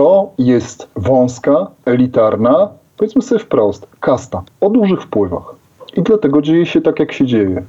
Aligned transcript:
To 0.00 0.32
jest 0.38 0.88
wąska, 0.96 1.66
elitarna, 1.84 2.68
powiedzmy 2.96 3.22
sobie 3.22 3.38
wprost, 3.38 3.86
kasta 4.00 4.42
o 4.60 4.70
dużych 4.70 5.02
wpływach. 5.02 5.54
I 5.96 6.02
dlatego 6.02 6.42
dzieje 6.42 6.66
się 6.66 6.80
tak, 6.80 7.00
jak 7.00 7.12
się 7.12 7.26
dzieje. 7.26 7.62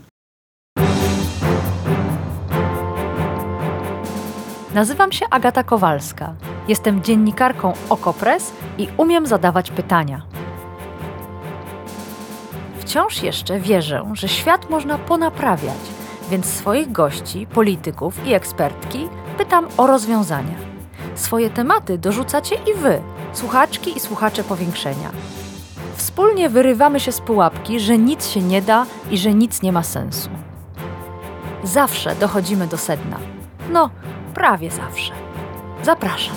Nazywam 4.74 5.12
się 5.12 5.26
Agata 5.30 5.64
Kowalska. 5.64 6.34
Jestem 6.68 7.04
dziennikarką 7.04 7.74
Okopres 7.90 8.54
i 8.78 8.88
umiem 8.98 9.26
zadawać 9.26 9.72
pytania. 9.72 10.22
Wciąż 12.80 13.24
jeszcze 13.24 13.60
wierzę, 13.60 14.04
że 14.14 14.28
świat 14.28 14.70
można 14.70 14.98
ponaprawiać, 14.98 15.82
więc 16.30 16.46
swoich 16.46 16.92
gości, 16.92 17.48
polityków 17.48 18.28
i 18.28 18.34
ekspertki 18.34 19.08
pytam 19.38 19.68
o 19.78 19.88
rozwiązania. 19.88 20.71
Swoje 21.22 21.50
tematy 21.50 21.98
dorzucacie 21.98 22.56
i 22.56 22.74
wy, 22.74 23.02
słuchaczki 23.34 23.98
i 23.98 24.00
słuchacze 24.00 24.44
powiększenia. 24.44 25.12
Wspólnie 25.96 26.50
wyrywamy 26.50 27.00
się 27.00 27.12
z 27.12 27.22
pułapki, 27.22 27.80
że 27.80 27.98
nic 27.98 28.28
się 28.28 28.42
nie 28.42 28.62
da 28.62 28.86
i 29.12 29.18
że 29.18 29.34
nic 29.34 29.62
nie 29.62 29.72
ma 29.72 29.84
sensu. 29.84 30.30
Zawsze 31.64 32.16
dochodzimy 32.16 32.68
do 32.68 32.78
sedna. 32.78 33.20
No, 33.72 33.90
prawie 34.34 34.72
zawsze. 34.72 35.14
Zapraszam. 35.84 36.36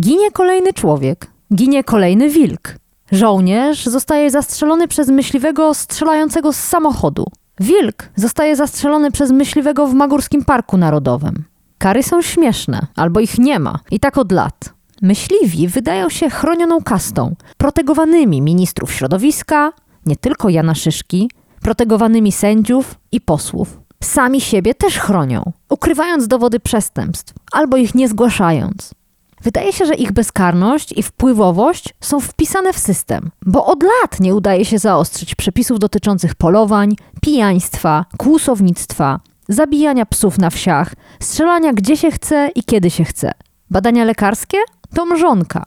Ginie 0.00 0.30
kolejny 0.30 0.72
człowiek, 0.72 1.26
ginie 1.54 1.84
kolejny 1.84 2.28
wilk. 2.28 2.74
Żołnierz 3.12 3.86
zostaje 3.86 4.30
zastrzelony 4.30 4.88
przez 4.88 5.08
myśliwego 5.08 5.74
strzelającego 5.74 6.52
z 6.52 6.56
samochodu. 6.56 7.24
Wilk 7.60 8.10
zostaje 8.16 8.56
zastrzelony 8.56 9.10
przez 9.10 9.30
myśliwego 9.30 9.86
w 9.86 9.94
Magurskim 9.94 10.44
Parku 10.44 10.76
Narodowym. 10.76 11.44
Kary 11.78 12.02
są 12.02 12.22
śmieszne, 12.22 12.86
albo 12.96 13.20
ich 13.20 13.38
nie 13.38 13.58
ma, 13.58 13.78
i 13.90 14.00
tak 14.00 14.18
od 14.18 14.32
lat. 14.32 14.74
Myśliwi 15.02 15.68
wydają 15.68 16.08
się 16.08 16.30
chronioną 16.30 16.82
kastą, 16.82 17.34
protegowanymi 17.56 18.42
ministrów 18.42 18.92
środowiska, 18.92 19.72
nie 20.06 20.16
tylko 20.16 20.48
Jana 20.48 20.74
Szyszki, 20.74 21.30
protegowanymi 21.62 22.32
sędziów 22.32 22.94
i 23.12 23.20
posłów. 23.20 23.80
Sami 24.02 24.40
siebie 24.40 24.74
też 24.74 24.98
chronią, 24.98 25.52
ukrywając 25.68 26.28
dowody 26.28 26.60
przestępstw 26.60 27.34
albo 27.52 27.76
ich 27.76 27.94
nie 27.94 28.08
zgłaszając. 28.08 28.94
Wydaje 29.42 29.72
się, 29.72 29.86
że 29.86 29.94
ich 29.94 30.12
bezkarność 30.12 30.92
i 30.92 31.02
wpływowość 31.02 31.94
są 32.00 32.20
wpisane 32.20 32.72
w 32.72 32.78
system, 32.78 33.30
bo 33.46 33.66
od 33.66 33.82
lat 33.82 34.20
nie 34.20 34.34
udaje 34.34 34.64
się 34.64 34.78
zaostrzyć 34.78 35.34
przepisów 35.34 35.78
dotyczących 35.78 36.34
polowań, 36.34 36.96
pijaństwa, 37.22 38.04
kłusownictwa, 38.16 39.20
zabijania 39.48 40.06
psów 40.06 40.38
na 40.38 40.50
wsiach, 40.50 40.94
strzelania 41.20 41.72
gdzie 41.72 41.96
się 41.96 42.10
chce 42.10 42.50
i 42.54 42.62
kiedy 42.62 42.90
się 42.90 43.04
chce. 43.04 43.32
Badania 43.70 44.04
lekarskie 44.04 44.58
to 44.94 45.06
mrzonka. 45.06 45.64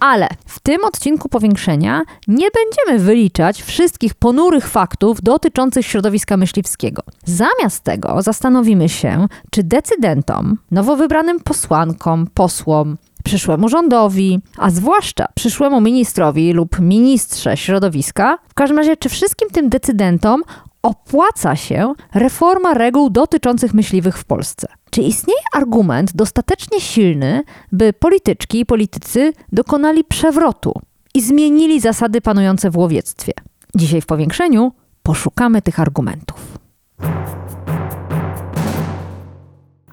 Ale 0.00 0.28
w 0.46 0.60
tym 0.60 0.84
odcinku 0.84 1.28
powiększenia 1.28 2.02
nie 2.28 2.48
będziemy 2.50 3.06
wyliczać 3.06 3.62
wszystkich 3.62 4.14
ponurych 4.14 4.68
faktów 4.68 5.22
dotyczących 5.22 5.86
środowiska 5.86 6.36
myśliwskiego. 6.36 7.02
Zamiast 7.24 7.84
tego 7.84 8.22
zastanowimy 8.22 8.88
się, 8.88 9.26
czy 9.50 9.62
decydentom, 9.62 10.58
nowo 10.70 10.96
wybranym 10.96 11.40
posłankom, 11.40 12.26
posłom, 12.34 12.96
przyszłemu 13.24 13.68
rządowi, 13.68 14.40
a 14.58 14.70
zwłaszcza 14.70 15.26
przyszłemu 15.34 15.80
ministrowi 15.80 16.52
lub 16.52 16.80
ministrze 16.80 17.56
środowiska, 17.56 18.38
w 18.48 18.54
każdym 18.54 18.78
razie, 18.78 18.96
czy 18.96 19.08
wszystkim 19.08 19.50
tym 19.50 19.68
decydentom 19.68 20.42
opłaca 20.86 21.56
się 21.56 21.92
reforma 22.14 22.74
reguł 22.74 23.10
dotyczących 23.10 23.74
myśliwych 23.74 24.18
w 24.18 24.24
Polsce. 24.24 24.68
Czy 24.90 25.02
istnieje 25.02 25.40
argument 25.54 26.12
dostatecznie 26.14 26.80
silny, 26.80 27.42
by 27.72 27.92
polityczki 27.92 28.60
i 28.60 28.66
politycy 28.66 29.32
dokonali 29.52 30.04
przewrotu 30.04 30.72
i 31.14 31.22
zmienili 31.22 31.80
zasady 31.80 32.20
panujące 32.20 32.70
w 32.70 32.76
łowiectwie? 32.76 33.32
Dzisiaj 33.74 34.00
w 34.00 34.06
powiększeniu 34.06 34.72
poszukamy 35.02 35.62
tych 35.62 35.80
argumentów. 35.80 36.58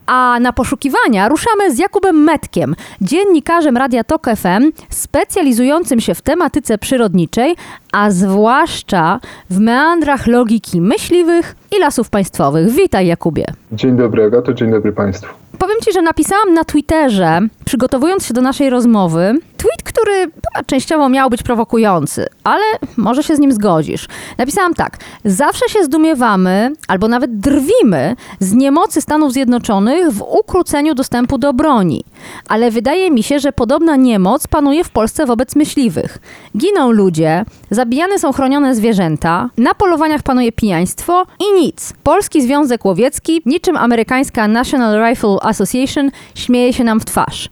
A 0.06 0.40
na 0.40 0.54
poszukiwania 0.54 1.30
ruszamy 1.30 1.76
z 1.76 1.80
Jakubem 1.80 2.24
Metkiem, 2.24 2.76
dziennikarzem 3.02 3.78
Radia 3.78 4.04
Tok 4.04 4.26
FM, 4.36 4.72
specjalizującym 4.90 6.00
się 6.00 6.16
w 6.16 6.22
tematyce 6.22 6.78
przyrodniczej, 6.78 7.56
a 7.94 8.12
zwłaszcza 8.12 9.20
w 9.50 9.60
meandrach 9.60 10.28
logiki 10.28 10.82
myśliwych 10.82 11.56
i 11.78 11.80
lasów 11.80 12.10
państwowych. 12.10 12.72
Witaj 12.72 13.08
Jakubie. 13.08 13.46
Dzień 13.72 13.98
dobry 13.98 14.24
Agato, 14.24 14.54
dzień 14.54 14.72
dobry 14.72 14.92
Państwu. 14.92 15.43
Powiem 15.60 15.78
Ci, 15.86 15.94
że 15.94 16.02
napisałam 16.02 16.54
na 16.54 16.64
Twitterze, 16.64 17.40
przygotowując 17.66 18.26
się 18.26 18.34
do 18.34 18.42
naszej 18.42 18.70
rozmowy, 18.70 19.40
tweet, 19.58 19.84
który 19.84 20.32
częściowo 20.66 21.10
miał 21.10 21.30
być 21.30 21.44
prowokujący, 21.44 22.28
ale 22.44 22.64
może 22.98 23.24
się 23.24 23.36
z 23.36 23.40
nim 23.40 23.52
zgodzisz. 23.52 24.08
Napisałam 24.38 24.74
tak: 24.74 24.98
Zawsze 25.26 25.70
się 25.70 25.84
zdumiewamy, 25.84 26.74
albo 26.88 27.08
nawet 27.08 27.40
drwimy 27.40 28.16
z 28.40 28.54
niemocy 28.54 29.02
Stanów 29.02 29.34
Zjednoczonych 29.34 30.12
w 30.12 30.22
ukróceniu 30.22 30.96
dostępu 30.96 31.38
do 31.38 31.54
broni. 31.54 32.04
Ale 32.48 32.72
wydaje 32.72 33.12
mi 33.12 33.24
się, 33.24 33.40
że 33.40 33.52
podobna 33.52 33.96
niemoc 33.96 34.48
panuje 34.48 34.84
w 34.84 34.90
Polsce 34.90 35.26
wobec 35.26 35.56
myśliwych. 35.56 36.18
Giną 36.58 36.92
ludzie, 36.92 37.46
zabijane 37.72 38.20
są 38.20 38.32
chronione 38.32 38.76
zwierzęta, 38.76 39.50
na 39.58 39.74
polowaniach 39.74 40.24
panuje 40.24 40.52
pijaństwo 40.52 41.26
i 41.40 41.62
nic. 41.62 41.94
Polski 42.04 42.42
Związek 42.42 42.86
Łowiecki, 42.86 43.42
niczym 43.46 43.78
amerykańska 43.78 44.48
National 44.48 45.10
Rifle 45.10 45.38
Association, 45.42 46.12
śmieje 46.36 46.74
się 46.74 46.84
nam 46.84 47.00
w 47.00 47.06
twarz. 47.06 47.50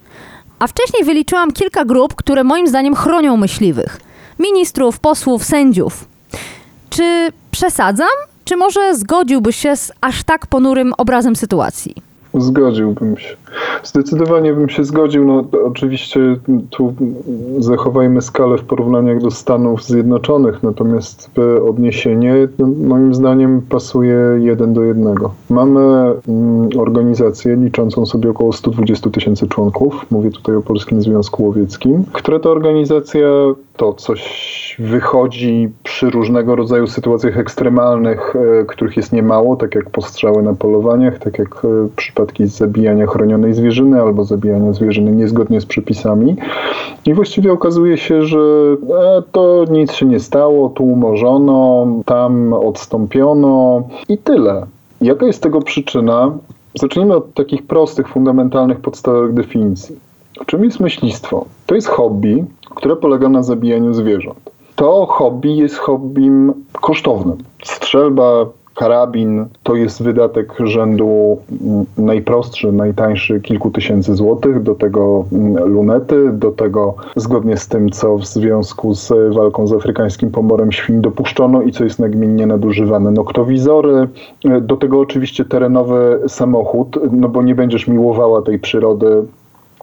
A 0.60 0.68
wcześniej 0.68 1.04
wyliczyłam 1.04 1.52
kilka 1.52 1.86
grup, 1.86 2.16
które 2.16 2.44
moim 2.44 2.68
zdaniem 2.68 2.96
chronią 2.96 3.38
myśliwych: 3.38 4.02
ministrów, 4.40 5.00
posłów, 5.00 5.44
sędziów. 5.44 6.06
Czy 6.90 7.32
przesadzam? 7.52 8.08
Czy 8.46 8.58
może 8.58 8.96
zgodziłbyś 8.96 9.56
się 9.56 9.76
z 9.76 9.92
aż 10.02 10.24
tak 10.24 10.48
ponurym 10.48 10.94
obrazem 10.98 11.36
sytuacji? 11.36 11.96
Zgodziłbym 12.34 13.18
się. 13.18 13.36
Zdecydowanie 13.84 14.54
bym 14.54 14.70
się 14.70 14.84
zgodził. 14.84 15.26
No, 15.26 15.44
oczywiście 15.66 16.20
tu 16.70 16.94
zachowajmy 17.60 18.22
skalę 18.22 18.58
w 18.58 18.64
porównaniach 18.64 19.22
do 19.22 19.32
Stanów 19.32 19.84
Zjednoczonych, 19.84 20.64
natomiast 20.64 21.32
odniesienie 21.70 22.48
no, 22.60 22.68
moim 22.88 23.14
zdaniem 23.14 23.62
pasuje 23.70 24.18
jeden 24.38 24.74
do 24.74 24.84
jednego. 24.84 25.34
Mamy 25.50 25.80
mm, 26.28 26.70
organizację 26.78 27.56
liczącą 27.56 28.06
sobie 28.06 28.30
około 28.30 28.54
120 28.54 29.10
tysięcy 29.10 29.48
członków, 29.48 30.06
mówię 30.12 30.32
tutaj 30.32 30.56
o 30.56 30.62
Polskim 30.62 31.02
Związku 31.02 31.44
Łowieckim, 31.44 32.04
która 32.14 32.40
to 32.40 32.52
organizacja 32.52 33.28
to 33.78 33.94
coś 33.94 34.76
wychodzi 34.80 35.70
przy 35.84 36.10
różnego 36.10 36.56
rodzaju 36.56 36.88
sytuacjach 36.88 37.38
ekstremalnych, 37.38 38.36
e, 38.36 38.66
których 38.66 38.98
jest 38.98 39.14
niemało, 39.14 39.56
tak 39.56 39.76
jak 39.76 39.90
postrzały 39.90 40.44
na 40.44 40.54
polowaniach, 40.54 41.20
tak 41.20 41.40
jak 41.40 41.66
e, 41.66 41.68
przypadki 41.96 42.48
zabijania 42.48 43.08
chronionej 43.42 43.54
zwierzyny 43.54 44.02
albo 44.02 44.24
zabijania 44.24 44.74
zwierzyny 44.74 45.12
niezgodnie 45.12 45.62
z 45.62 45.66
przepisami. 45.66 46.36
I 47.06 47.14
właściwie 47.14 47.52
okazuje 47.52 47.98
się, 47.98 48.22
że 48.22 48.40
e, 48.40 49.24
to 49.32 49.66
nic 49.72 49.92
się 49.92 50.06
nie 50.06 50.20
stało, 50.20 50.70
tu 50.70 50.84
umorzono, 50.84 51.88
tam 52.06 52.54
odstąpiono 52.54 53.84
i 54.10 54.18
tyle. 54.18 54.66
Jaka 55.02 55.26
jest 55.26 55.44
tego 55.44 55.62
przyczyna? 55.62 56.32
Zacznijmy 56.80 57.16
od 57.16 57.34
takich 57.34 57.68
prostych, 57.68 58.08
fundamentalnych, 58.08 58.80
podstawowych 58.80 59.34
definicji. 59.34 59.96
Czym 60.46 60.64
jest 60.64 60.80
myślistwo? 60.80 61.46
To 61.66 61.76
jest 61.76 61.88
hobby, 61.88 62.44
które 62.76 62.96
polega 62.96 63.30
na 63.30 63.44
zabijaniu 63.44 63.94
zwierząt. 63.94 64.52
To 64.76 65.06
hobby 65.06 65.56
jest 65.56 65.78
hobbym 65.78 66.54
kosztownym. 66.72 67.38
Strzelba, 67.64 68.46
karabin 68.76 69.46
to 69.64 69.76
jest 69.76 70.04
wydatek 70.04 70.54
rzędu 70.60 71.38
najprostszy, 71.98 72.72
najtańszy 72.72 73.42
kilku 73.42 73.72
tysięcy 73.72 74.16
złotych, 74.16 74.64
do 74.64 74.76
tego 74.76 75.26
mm, 75.32 75.68
lunety, 75.68 76.32
do 76.34 76.52
tego 76.52 76.96
zgodnie 77.16 77.58
z 77.58 77.68
tym, 77.68 77.90
co 77.90 78.18
w 78.18 78.26
związku 78.26 78.94
z 78.94 79.36
walką 79.36 79.68
z 79.68 79.74
afrykańskim 79.74 80.32
pomorem 80.32 80.72
świń 80.72 81.02
dopuszczono 81.02 81.62
i 81.62 81.72
co 81.72 81.84
jest 81.84 82.00
nagminnie 82.00 82.48
nadużywane, 82.48 83.12
noktowizory, 83.12 84.08
do 84.62 84.78
tego 84.78 85.00
oczywiście 85.00 85.46
terenowy 85.46 86.20
samochód, 86.28 87.00
no 87.12 87.30
bo 87.30 87.44
nie 87.44 87.56
będziesz 87.56 87.88
miłowała 87.88 88.42
tej 88.42 88.60
przyrody 88.60 89.24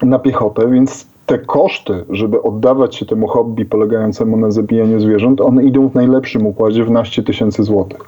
na 0.03 0.19
piechotę, 0.19 0.71
więc 0.71 1.07
te 1.29 1.39
koszty, 1.39 2.05
żeby 2.11 2.43
oddawać 2.43 2.97
się 2.97 3.07
temu 3.07 3.27
hobby 3.27 3.65
polegającemu 3.65 4.37
na 4.37 4.51
zabijaniu 4.51 5.01
zwierząt, 5.01 5.41
one 5.41 5.65
idą 5.65 5.89
w 5.89 5.95
najlepszym 5.95 6.47
układzie 6.47 6.85
w 6.85 6.91
naście 6.91 7.23
tysięcy 7.23 7.63
złotych. 7.63 7.99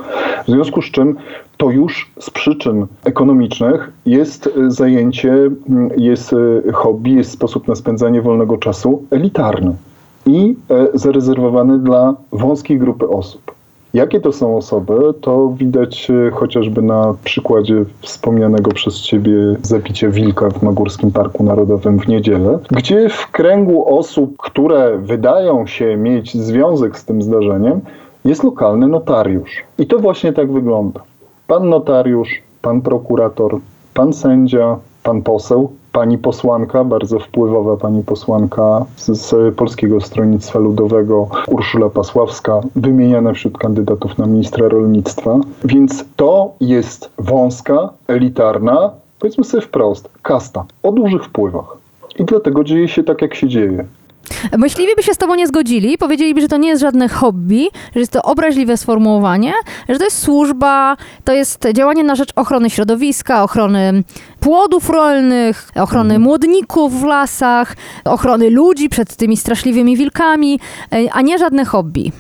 W 0.46 0.50
związku 0.50 0.82
z 0.82 0.84
czym 0.84 1.17
to 1.56 1.70
już 1.70 2.11
z 2.20 2.31
przyczyn 2.31 2.87
ekonomicznych 3.05 3.93
jest 4.06 4.50
zajęcie, 4.69 5.50
jest 5.96 6.34
hobby, 6.72 7.11
jest 7.11 7.31
sposób 7.31 7.69
na 7.69 7.75
spędzanie 7.75 8.22
wolnego 8.22 8.58
czasu 8.58 9.02
elitarny 9.11 9.72
i 10.26 10.56
e, 10.70 10.87
zarezerwowany 10.94 11.78
dla 11.78 12.14
wąskiej 12.32 12.78
grupy 12.78 13.08
osób. 13.08 13.59
Jakie 13.94 14.20
to 14.20 14.32
są 14.32 14.56
osoby, 14.56 14.98
to 15.20 15.48
widać 15.56 16.10
e, 16.10 16.31
chociażby 16.31 16.82
na 16.82 17.14
przykładzie 17.25 17.84
wspomnianego 18.00 18.70
przez 18.70 19.00
Ciebie 19.00 19.32
zabicia 19.62 20.08
wilka 20.08 20.50
w 20.50 20.62
Magurskim 20.62 21.10
Parku 21.10 21.44
Narodowym 21.44 21.98
w 21.98 22.08
niedzielę, 22.08 22.58
gdzie 22.70 23.08
w 23.08 23.31
kręgu 23.31 23.98
osób, 23.98 24.37
które 24.38 24.98
wydają 24.98 25.66
się 25.66 25.96
mieć 25.96 26.37
związek 26.37 26.98
z 26.98 27.04
tym 27.04 27.22
zdarzeniem, 27.22 27.81
jest 28.25 28.44
lokalny 28.44 28.88
notariusz. 28.88 29.62
I 29.78 29.87
to 29.87 29.98
właśnie 29.98 30.32
tak 30.32 30.52
wygląda. 30.52 31.00
Pan 31.46 31.69
notariusz, 31.69 32.43
pan 32.62 32.82
prokurator, 32.82 33.58
pan 33.94 34.12
sędzia, 34.12 34.76
pan 35.02 35.22
poseł, 35.22 35.72
pani 35.92 36.19
posłanka, 36.19 36.84
bardzo 36.84 37.19
wpływowa 37.19 37.76
pani 37.76 38.02
posłanka 38.02 38.84
z, 38.96 39.20
z 39.20 39.54
Polskiego 39.54 40.00
Stronnictwa 40.00 40.58
Ludowego, 40.58 41.28
Urszula 41.48 41.88
Pasławska, 41.88 42.60
wymieniana 42.76 43.32
wśród 43.32 43.58
kandydatów 43.58 44.19
na 44.19 44.26
ministra 44.26 44.69
rolnictwa. 44.69 45.38
Więc 45.64 46.04
to 46.16 46.52
jest 46.60 47.10
wąska, 47.19 47.88
elitarna, 48.08 48.90
powiedzmy 49.19 49.44
sobie 49.44 49.62
wprost, 49.62 50.08
kasta 50.22 50.64
o 50.82 50.92
dużych 50.92 51.25
wpływach. 51.25 51.76
I 52.19 52.25
dlatego 52.25 52.64
dzieje 52.64 52.88
się 52.88 53.02
tak, 53.02 53.22
jak 53.22 53.34
się 53.34 53.48
dzieje. 53.48 53.84
Myśliwi 54.59 54.93
by 54.97 55.03
się 55.03 55.15
z 55.15 55.19
tobą 55.19 55.35
nie 55.35 55.47
zgodzili, 55.47 55.99
powiedzieliby, 55.99 56.41
że 56.41 56.49
to 56.49 56.56
nie 56.56 56.69
jest 56.69 56.81
żadne 56.81 57.09
hobby, 57.09 57.69
że 57.94 58.00
jest 58.00 58.12
to 58.12 58.23
obraźliwe 58.23 58.77
sformułowanie, 58.77 59.53
że 59.88 59.99
to 59.99 60.05
jest 60.05 60.19
służba, 60.19 60.97
to 61.25 61.32
jest 61.32 61.65
działanie 61.75 62.05
na 62.05 62.15
rzecz 62.15 62.32
ochrony 62.37 62.71
środowiska, 62.71 63.43
ochrony 63.43 64.05
płodów 64.41 64.91
rolnych, 64.91 65.71
ochrony 65.75 66.19
młodników 66.19 67.00
w 67.00 67.05
lasach, 67.05 67.77
ochrony 68.05 68.50
ludzi 68.50 68.88
przed 68.88 69.17
tymi 69.17 69.37
straszliwymi 69.37 69.97
wilkami, 69.97 70.61
e, 70.93 71.12
a 71.12 71.21
nie 71.21 71.38
żadne 71.38 71.65
hobby. 71.65 72.12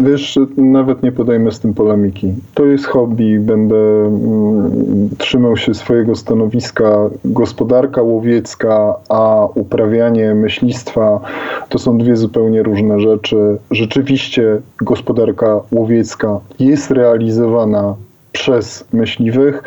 Wiesz, 0.00 0.38
nawet 0.56 1.02
nie 1.02 1.12
podejmę 1.12 1.52
z 1.52 1.60
tym 1.60 1.74
polemiki. 1.74 2.32
To 2.54 2.64
jest 2.64 2.86
hobby, 2.86 3.40
będę 3.40 3.76
mm, 3.76 5.08
trzymał 5.18 5.56
się 5.56 5.74
swojego 5.74 6.14
stanowiska. 6.14 7.10
Gospodarka 7.24 8.02
łowiecka, 8.02 8.94
a 9.08 9.46
uprawianie 9.54 10.34
myślistwa 10.34 11.20
to 11.68 11.78
są 11.78 11.98
dwie 11.98 12.16
zupełnie 12.16 12.62
różne 12.62 13.00
rzeczy. 13.00 13.58
Rzeczywiście 13.70 14.60
gospodarka 14.80 15.60
łowiecka 15.72 16.40
jest 16.58 16.90
realizowana 16.90 17.94
przez 18.32 18.84
myśliwych. 18.92 19.62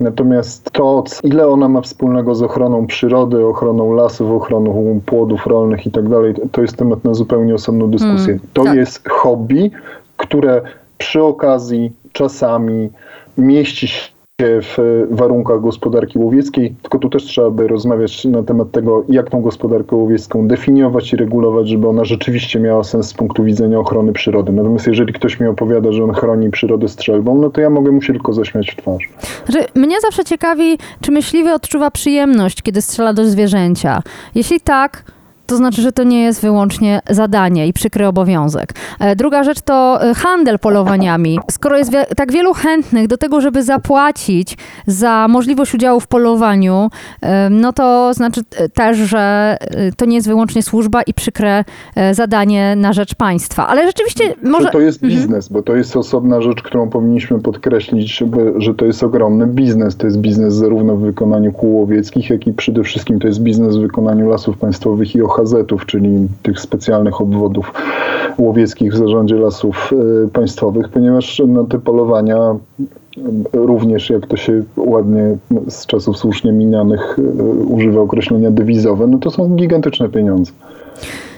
Natomiast 0.00 0.70
to, 0.72 1.04
ile 1.22 1.48
ona 1.48 1.68
ma 1.68 1.80
wspólnego 1.80 2.34
z 2.34 2.42
ochroną 2.42 2.86
przyrody, 2.86 3.46
ochroną 3.46 3.92
lasów, 3.92 4.30
ochroną 4.30 5.00
płodów 5.06 5.46
rolnych 5.46 5.86
i 5.86 5.90
tak 5.90 6.08
dalej, 6.08 6.34
to 6.52 6.62
jest 6.62 6.76
temat 6.76 7.04
na 7.04 7.14
zupełnie 7.14 7.54
osobną 7.54 7.90
dyskusję. 7.90 8.32
Mm, 8.32 8.40
to 8.52 8.64
tak. 8.64 8.76
jest 8.76 9.08
hobby, 9.08 9.70
które 10.16 10.62
przy 10.98 11.22
okazji 11.22 11.92
czasami 12.12 12.90
mieści 13.38 13.88
się 13.88 14.17
w 14.42 15.06
warunkach 15.10 15.60
gospodarki 15.60 16.18
łowieckiej, 16.18 16.74
tylko 16.82 16.98
tu 16.98 17.08
też 17.08 17.22
trzeba 17.22 17.50
by 17.50 17.68
rozmawiać 17.68 18.24
na 18.24 18.42
temat 18.42 18.70
tego, 18.70 19.04
jak 19.08 19.30
tą 19.30 19.42
gospodarkę 19.42 19.96
łowiecką 19.96 20.48
definiować 20.48 21.12
i 21.12 21.16
regulować, 21.16 21.68
żeby 21.68 21.88
ona 21.88 22.04
rzeczywiście 22.04 22.60
miała 22.60 22.84
sens 22.84 23.08
z 23.08 23.14
punktu 23.14 23.44
widzenia 23.44 23.78
ochrony 23.78 24.12
przyrody. 24.12 24.52
Natomiast 24.52 24.86
jeżeli 24.86 25.12
ktoś 25.12 25.40
mi 25.40 25.46
opowiada, 25.46 25.92
że 25.92 26.04
on 26.04 26.12
chroni 26.12 26.50
przyrodę 26.50 26.88
strzelbą, 26.88 27.40
no 27.40 27.50
to 27.50 27.60
ja 27.60 27.70
mogę 27.70 27.92
mu 27.92 28.02
się 28.02 28.12
tylko 28.12 28.32
zaśmiać 28.32 28.70
w 28.70 28.76
twarz. 28.76 29.08
Znaczy, 29.46 29.66
mnie 29.74 30.00
zawsze 30.00 30.24
ciekawi, 30.24 30.78
czy 31.00 31.12
myśliwy 31.12 31.52
odczuwa 31.52 31.90
przyjemność, 31.90 32.62
kiedy 32.62 32.82
strzela 32.82 33.12
do 33.12 33.24
zwierzęcia. 33.24 34.02
Jeśli 34.34 34.60
tak, 34.60 35.04
to 35.48 35.56
znaczy, 35.56 35.82
że 35.82 35.92
to 35.92 36.04
nie 36.04 36.22
jest 36.22 36.40
wyłącznie 36.40 37.00
zadanie 37.10 37.66
i 37.66 37.72
przykry 37.72 38.06
obowiązek. 38.06 38.74
E, 39.00 39.16
Druga 39.16 39.44
rzecz 39.44 39.60
to 39.60 40.02
e, 40.02 40.14
handel 40.14 40.58
polowaniami. 40.58 41.38
Skoro 41.50 41.78
jest 41.78 41.92
tak 42.16 42.32
wielu 42.32 42.54
chętnych 42.54 43.08
do 43.08 43.16
tego, 43.16 43.40
żeby 43.40 43.62
zapłacić 43.62 44.56
za 44.86 45.28
możliwość 45.28 45.74
udziału 45.74 46.00
w 46.00 46.06
polowaniu, 46.06 46.90
e, 47.22 47.50
no 47.50 47.72
to 47.72 48.14
znaczy 48.14 48.40
też, 48.74 48.98
że 48.98 49.56
to 49.96 50.04
nie 50.04 50.16
jest 50.16 50.28
wyłącznie 50.28 50.62
służba 50.62 51.02
i 51.02 51.14
przykre 51.14 51.64
zadanie 52.12 52.76
na 52.76 52.92
rzecz 52.92 53.14
państwa. 53.14 53.66
Ale 53.66 53.86
rzeczywiście 53.86 54.34
może... 54.42 54.64
Że 54.64 54.70
to 54.70 54.80
jest 54.80 55.00
biznes, 55.00 55.48
bo 55.48 55.62
to 55.62 55.76
jest 55.76 55.96
osobna 55.96 56.40
rzecz, 56.40 56.62
którą 56.62 56.90
powinniśmy 56.90 57.40
podkreślić, 57.40 58.18
żeby, 58.18 58.54
że 58.56 58.74
to 58.74 58.84
jest 58.84 59.02
ogromny 59.02 59.46
biznes. 59.46 59.96
To 59.96 60.06
jest 60.06 60.18
biznes 60.18 60.54
zarówno 60.54 60.96
w 60.96 61.00
wykonaniu 61.00 61.52
kół 61.52 61.76
łowieckich, 61.76 62.30
jak 62.30 62.46
i 62.46 62.52
przede 62.52 62.82
wszystkim 62.82 63.20
to 63.20 63.26
jest 63.26 63.40
biznes 63.40 63.76
w 63.76 63.80
wykonaniu 63.80 64.28
lasów 64.28 64.58
państwowych 64.58 65.14
i 65.14 65.22
OHZ-ów, 65.38 65.86
czyli 65.86 66.28
tych 66.42 66.60
specjalnych 66.60 67.20
obwodów 67.20 67.72
łowieckich 68.38 68.92
w 68.92 68.96
zarządzie 68.96 69.34
lasów 69.34 69.90
e, 69.92 70.28
państwowych, 70.28 70.88
ponieważ 70.88 71.42
na 71.46 71.64
te 71.64 71.78
polowania 71.78 72.56
również, 73.52 74.10
jak 74.10 74.26
to 74.26 74.36
się 74.36 74.62
ładnie 74.76 75.36
z 75.68 75.86
czasów 75.86 76.18
słusznie 76.18 76.52
minionych 76.52 77.16
e, 77.18 77.42
używa 77.64 78.00
określenia 78.00 78.50
dewizowe, 78.50 79.06
no 79.06 79.18
to 79.18 79.30
są 79.30 79.56
gigantyczne 79.56 80.08
pieniądze. 80.08 80.52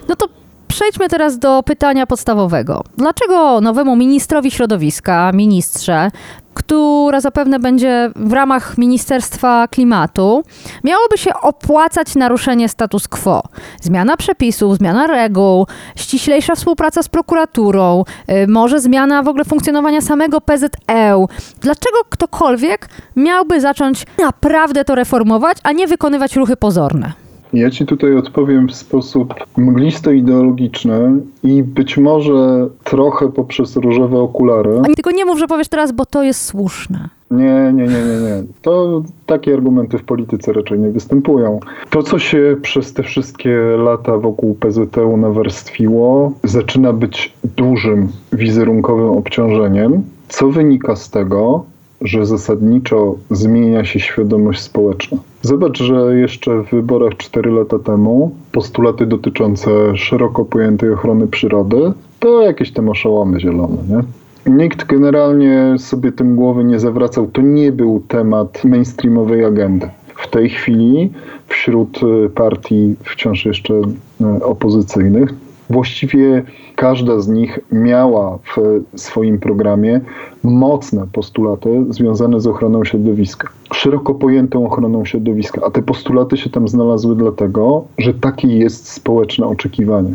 No 0.09 0.17
to 0.17 0.27
przejdźmy 0.69 1.09
teraz 1.09 1.39
do 1.39 1.63
pytania 1.63 2.07
podstawowego. 2.07 2.83
Dlaczego 2.97 3.61
nowemu 3.61 3.97
ministrowi 3.97 4.51
środowiska, 4.51 5.33
ministrze, 5.35 6.11
która 6.55 7.21
zapewne 7.21 7.59
będzie 7.59 8.11
w 8.17 8.33
ramach 8.33 8.79
Ministerstwa 8.79 9.69
Klimatu, 9.69 10.45
miałoby 10.85 11.19
się 11.19 11.35
opłacać 11.35 12.15
naruszenie 12.15 12.69
status 12.69 13.09
quo? 13.09 13.43
Zmiana 13.81 14.17
przepisów, 14.17 14.77
zmiana 14.77 15.07
reguł, 15.07 15.67
ściślejsza 15.97 16.55
współpraca 16.55 17.03
z 17.03 17.09
prokuraturą, 17.09 18.05
y, 18.31 18.47
może 18.49 18.81
zmiana 18.81 19.23
w 19.23 19.29
ogóle 19.29 19.45
funkcjonowania 19.45 20.01
samego 20.01 20.41
PZE. 20.41 21.27
Dlaczego 21.61 21.99
ktokolwiek 22.11 22.89
miałby 23.17 23.61
zacząć 23.61 24.07
naprawdę 24.19 24.85
to 24.85 24.95
reformować, 24.95 25.59
a 25.63 25.73
nie 25.73 25.87
wykonywać 25.87 26.37
ruchy 26.37 26.57
pozorne? 26.57 27.13
Ja 27.53 27.71
ci 27.71 27.87
tutaj 27.87 28.17
odpowiem 28.17 28.69
w 28.69 28.75
sposób 28.75 29.35
mglisto-ideologiczny 29.57 31.21
i 31.43 31.63
być 31.63 31.99
może 31.99 32.69
trochę 32.85 33.33
poprzez 33.33 33.77
różowe 33.77 34.19
okulary. 34.19 34.81
A 34.83 34.95
tylko 34.95 35.11
nie 35.11 35.25
mów, 35.25 35.39
że 35.39 35.47
powiesz 35.47 35.69
teraz, 35.69 35.93
bo 35.93 36.07
to 36.07 36.23
jest 36.23 36.45
słuszne. 36.45 37.09
Nie, 37.31 37.73
nie, 37.75 37.85
nie, 37.85 38.05
nie, 38.05 38.21
nie. 38.23 38.43
To 38.63 39.03
takie 39.27 39.55
argumenty 39.55 39.99
w 39.99 40.05
polityce 40.05 40.53
raczej 40.53 40.79
nie 40.79 40.89
występują. 40.89 41.61
To, 41.91 42.03
co 42.03 42.19
się 42.19 42.57
przez 42.63 42.93
te 42.93 43.03
wszystkie 43.03 43.57
lata 43.77 44.19
wokół 44.19 44.55
PZU 44.55 45.17
nawarstwiło, 45.17 46.33
zaczyna 46.45 46.93
być 46.93 47.33
dużym 47.57 48.09
wizerunkowym 48.33 49.11
obciążeniem, 49.11 50.03
co 50.29 50.49
wynika 50.49 50.97
z 50.97 51.11
tego, 51.11 51.65
że 52.01 52.27
zasadniczo 52.27 53.15
zmienia 53.31 53.85
się 53.85 54.01
świadomość 54.01 54.61
społeczna. 54.61 55.19
Zobacz, 55.43 55.83
że 55.83 56.17
jeszcze 56.17 56.63
w 56.63 56.71
wyborach 56.71 57.17
4 57.17 57.51
lata 57.51 57.79
temu 57.79 58.35
postulaty 58.53 59.07
dotyczące 59.07 59.97
szeroko 59.97 60.45
pojętej 60.45 60.93
ochrony 60.93 61.27
przyrody 61.27 61.93
to 62.21 62.43
jakieś 62.43 62.73
tam 62.73 62.89
oszołomy 62.89 63.41
zielone, 63.41 63.77
nie? 63.89 64.03
Nikt 64.47 64.87
generalnie 64.87 65.75
sobie 65.79 66.13
tym 66.13 66.37
głowy 66.37 66.65
nie 66.65 66.81
zawracał. 66.81 67.27
To 67.27 67.43
nie 67.43 67.73
był 67.73 68.03
temat 68.09 68.65
mainstreamowej 68.65 69.45
agendy. 69.45 69.91
W 70.17 70.29
tej 70.29 70.49
chwili 70.49 71.13
wśród 71.49 72.01
y, 72.03 72.31
partii 72.31 72.95
wciąż 73.05 73.47
jeszcze 73.47 73.75
y, 73.75 74.45
opozycyjnych 74.45 75.35
właściwie 75.71 76.43
każda 76.77 77.21
z 77.21 77.29
nich 77.29 77.59
miała 77.73 78.39
w 78.39 78.81
swoim 79.01 79.39
programie 79.39 80.01
mocne 80.43 81.07
postulaty 81.13 81.85
związane 81.89 82.41
z 82.41 82.47
ochroną 82.47 82.85
środowiska, 82.85 83.49
szeroko 83.73 84.15
pojętą 84.15 84.67
ochroną 84.67 85.05
środowiska, 85.05 85.61
a 85.67 85.71
te 85.71 85.83
postulaty 85.83 86.37
się 86.37 86.51
tam 86.51 86.69
znalazły 86.69 87.17
dlatego, 87.17 87.85
że 87.99 88.15
takie 88.15 88.49
jest 88.49 88.89
społeczne 88.93 89.47
oczekiwanie. 89.47 90.15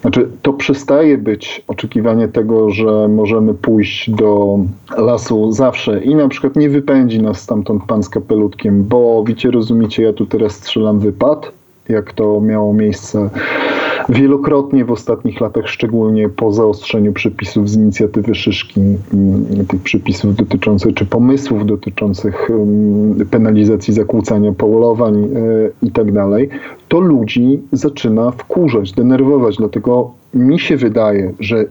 Znaczy, 0.00 0.28
to 0.42 0.52
przestaje 0.52 1.18
być 1.18 1.64
oczekiwanie 1.68 2.28
tego, 2.28 2.70
że 2.70 3.08
możemy 3.08 3.54
pójść 3.54 4.10
do 4.10 4.58
lasu 4.98 5.52
zawsze 5.52 6.04
i 6.04 6.14
na 6.14 6.28
przykład 6.28 6.56
nie 6.56 6.68
wypędzi 6.68 7.22
nas 7.22 7.40
stamtąd 7.40 7.84
pan 7.84 8.02
z 8.02 8.08
kapelutkiem, 8.08 8.84
bo 8.84 9.24
wiecie, 9.26 9.50
rozumiecie, 9.50 10.02
ja 10.02 10.12
tu 10.12 10.26
teraz 10.26 10.52
strzelam 10.52 10.98
wypad, 10.98 11.52
jak 11.88 12.12
to 12.12 12.40
miało 12.40 12.74
miejsce 12.74 13.30
wielokrotnie 14.08 14.84
w 14.84 14.90
ostatnich 14.90 15.40
latach, 15.40 15.68
szczególnie 15.68 16.28
po 16.28 16.52
zaostrzeniu 16.52 17.12
przepisów 17.12 17.70
z 17.70 17.76
inicjatywy 17.76 18.34
Szyszki, 18.34 18.80
tych 19.68 19.82
przepisów 19.82 20.36
dotyczących, 20.36 20.94
czy 20.94 21.06
pomysłów 21.06 21.66
dotyczących 21.66 22.48
penalizacji 23.30 23.94
zakłócania 23.94 24.52
polowań 24.52 25.24
e, 25.24 25.28
i 25.82 25.90
tak 25.90 26.12
dalej, 26.12 26.48
to 26.88 27.00
ludzi 27.00 27.60
zaczyna 27.72 28.30
wkurzać, 28.30 28.92
denerwować. 28.92 29.56
Dlatego 29.56 30.10
mi 30.34 30.58
się 30.60 30.76
wydaje, 30.76 31.32
że 31.40 31.64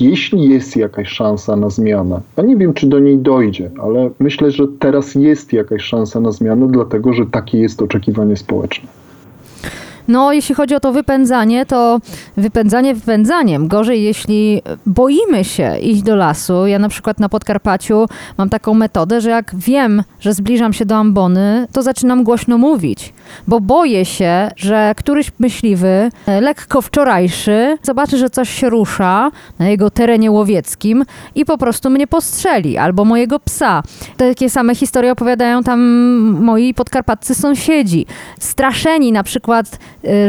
jeśli 0.00 0.48
jest 0.48 0.76
jakaś 0.76 1.08
szansa 1.08 1.56
na 1.56 1.70
zmianę, 1.70 2.20
a 2.36 2.42
nie 2.42 2.56
wiem, 2.56 2.74
czy 2.74 2.86
do 2.86 2.98
niej 2.98 3.18
dojdzie, 3.18 3.70
ale 3.82 4.10
myślę, 4.20 4.50
że 4.50 4.64
teraz 4.78 5.14
jest 5.14 5.52
jakaś 5.52 5.82
szansa 5.82 6.20
na 6.20 6.32
zmianę, 6.32 6.68
dlatego 6.70 7.12
że 7.12 7.26
takie 7.26 7.58
jest 7.58 7.82
oczekiwanie 7.82 8.36
społeczne. 8.36 8.88
No, 10.08 10.32
jeśli 10.32 10.54
chodzi 10.54 10.74
o 10.74 10.80
to 10.80 10.92
wypędzanie, 10.92 11.66
to 11.66 11.98
wypędzanie 12.36 12.94
wypędzaniem. 12.94 13.68
Gorzej, 13.68 14.02
jeśli 14.02 14.62
boimy 14.86 15.44
się 15.44 15.78
iść 15.78 16.02
do 16.02 16.16
lasu. 16.16 16.66
Ja 16.66 16.78
na 16.78 16.88
przykład 16.88 17.20
na 17.20 17.28
Podkarpaciu 17.28 18.06
mam 18.38 18.48
taką 18.48 18.74
metodę, 18.74 19.20
że 19.20 19.30
jak 19.30 19.54
wiem, 19.56 20.02
że 20.20 20.34
zbliżam 20.34 20.72
się 20.72 20.84
do 20.84 20.96
ambony, 20.96 21.66
to 21.72 21.82
zaczynam 21.82 22.24
głośno 22.24 22.58
mówić, 22.58 23.12
bo 23.46 23.60
boję 23.60 24.04
się, 24.04 24.50
że 24.56 24.94
któryś 24.96 25.32
myśliwy, 25.38 26.10
e, 26.26 26.40
lekko 26.40 26.82
wczorajszy, 26.82 27.78
zobaczy, 27.82 28.18
że 28.18 28.30
coś 28.30 28.50
się 28.50 28.70
rusza 28.70 29.30
na 29.58 29.68
jego 29.68 29.90
terenie 29.90 30.30
łowieckim 30.30 31.04
i 31.34 31.44
po 31.44 31.58
prostu 31.58 31.90
mnie 31.90 32.06
postrzeli, 32.06 32.78
albo 32.78 33.04
mojego 33.04 33.40
psa. 33.40 33.82
Takie 34.16 34.50
same 34.50 34.74
historie 34.74 35.12
opowiadają 35.12 35.62
tam 35.62 35.80
moi 36.40 36.74
podkarpaccy 36.74 37.34
sąsiedzi. 37.34 38.06
Straszeni 38.38 39.12
na 39.12 39.22
przykład, 39.22 39.78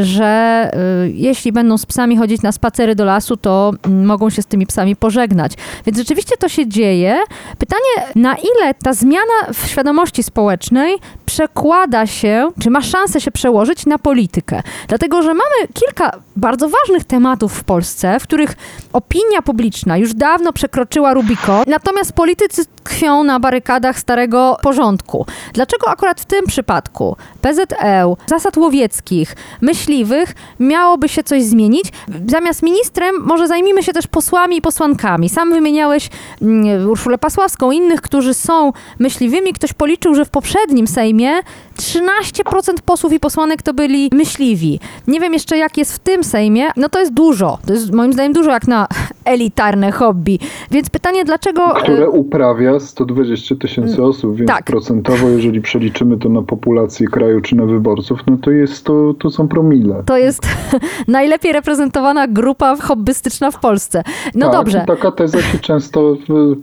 że 0.02 0.70
y, 1.04 1.10
jeśli 1.14 1.52
będą 1.52 1.78
z 1.78 1.86
psami 1.86 2.16
chodzić 2.16 2.42
na 2.42 2.52
spacery 2.52 2.94
do 2.94 3.04
lasu, 3.04 3.36
to 3.36 3.72
mm, 3.82 4.06
mogą 4.06 4.30
się 4.30 4.42
z 4.42 4.46
tymi 4.46 4.66
psami 4.66 4.96
pożegnać. 4.96 5.52
Więc 5.86 5.98
rzeczywiście 5.98 6.36
to 6.36 6.48
się 6.48 6.68
dzieje. 6.68 7.18
Pytanie, 7.58 8.12
na 8.14 8.34
ile 8.34 8.74
ta 8.74 8.92
zmiana 8.92 9.52
w 9.54 9.66
świadomości 9.66 10.22
społecznej 10.22 10.96
przekłada 11.26 12.06
się, 12.06 12.50
czy 12.62 12.70
ma 12.70 12.82
szansę 12.82 13.20
się 13.20 13.30
przełożyć 13.30 13.86
na 13.86 13.98
politykę? 13.98 14.62
Dlatego, 14.88 15.22
że 15.22 15.28
mamy 15.28 15.68
kilka 15.74 16.18
bardzo 16.36 16.68
ważnych 16.68 17.04
tematów 17.04 17.52
w 17.52 17.64
Polsce, 17.64 18.20
w 18.20 18.22
których 18.22 18.56
opinia 18.92 19.42
publiczna 19.42 19.96
już 19.96 20.14
dawno 20.14 20.52
przekroczyła 20.52 21.14
Rubiko, 21.14 21.62
natomiast 21.66 22.12
politycy 22.12 22.64
tkwią 22.66 23.24
na 23.24 23.40
barykadach 23.40 23.98
starego 23.98 24.56
porządku. 24.62 25.26
Dlaczego 25.52 25.88
akurat 25.88 26.20
w 26.20 26.24
tym 26.24 26.46
przypadku 26.46 27.16
PZL, 27.40 28.16
zasad 28.26 28.56
łowieckich, 28.56 29.36
myśliwych 29.68 30.34
miałoby 30.60 31.08
się 31.08 31.22
coś 31.22 31.42
zmienić? 31.42 31.84
Zamiast 32.26 32.62
ministrem 32.62 33.14
może 33.24 33.48
zajmijmy 33.48 33.82
się 33.82 33.92
też 33.92 34.06
posłami 34.06 34.56
i 34.56 34.62
posłankami. 34.62 35.28
Sam 35.28 35.52
wymieniałeś 35.52 36.10
mm, 36.42 36.90
Urszulę 36.90 37.18
Pasławską, 37.18 37.70
innych, 37.70 38.00
którzy 38.00 38.34
są 38.34 38.72
myśliwymi. 38.98 39.52
Ktoś 39.52 39.72
policzył, 39.72 40.14
że 40.14 40.24
w 40.24 40.30
poprzednim 40.30 40.86
Sejmie 40.86 41.40
13% 41.76 42.80
posłów 42.84 43.12
i 43.12 43.20
posłanek 43.20 43.62
to 43.62 43.74
byli 43.74 44.10
myśliwi. 44.12 44.80
Nie 45.06 45.20
wiem 45.20 45.32
jeszcze 45.32 45.56
jak 45.56 45.78
jest 45.78 45.94
w 45.94 45.98
tym 45.98 46.24
Sejmie. 46.24 46.64
No 46.76 46.88
to 46.88 47.00
jest 47.00 47.14
dużo. 47.14 47.58
To 47.66 47.72
jest 47.72 47.92
moim 47.92 48.12
zdaniem 48.12 48.32
dużo 48.32 48.50
jak 48.50 48.68
na 48.68 48.88
elitarne 49.34 49.92
hobby. 49.92 50.38
Więc 50.70 50.90
pytanie, 50.90 51.24
dlaczego... 51.24 51.68
Które 51.68 52.10
uprawia 52.10 52.80
120 52.80 53.54
tysięcy 53.56 54.02
osób, 54.02 54.36
więc 54.36 54.50
tak. 54.50 54.64
procentowo, 54.64 55.28
jeżeli 55.28 55.60
przeliczymy 55.60 56.18
to 56.18 56.28
na 56.28 56.42
populację 56.42 57.06
kraju 57.06 57.40
czy 57.40 57.56
na 57.56 57.66
wyborców, 57.66 58.20
no 58.26 58.36
to 58.36 58.50
jest 58.50 58.84
to, 58.84 59.14
to 59.18 59.30
są 59.30 59.47
promile. 59.48 60.02
To 60.06 60.16
jest 60.18 60.48
najlepiej 61.08 61.52
reprezentowana 61.52 62.28
grupa 62.28 62.76
hobbystyczna 62.76 63.50
w 63.50 63.60
Polsce. 63.60 64.02
No 64.34 64.46
tak, 64.46 64.52
dobrze. 64.56 64.84
Taka 64.86 65.12
teza 65.12 65.42
się 65.42 65.58
często 65.58 66.16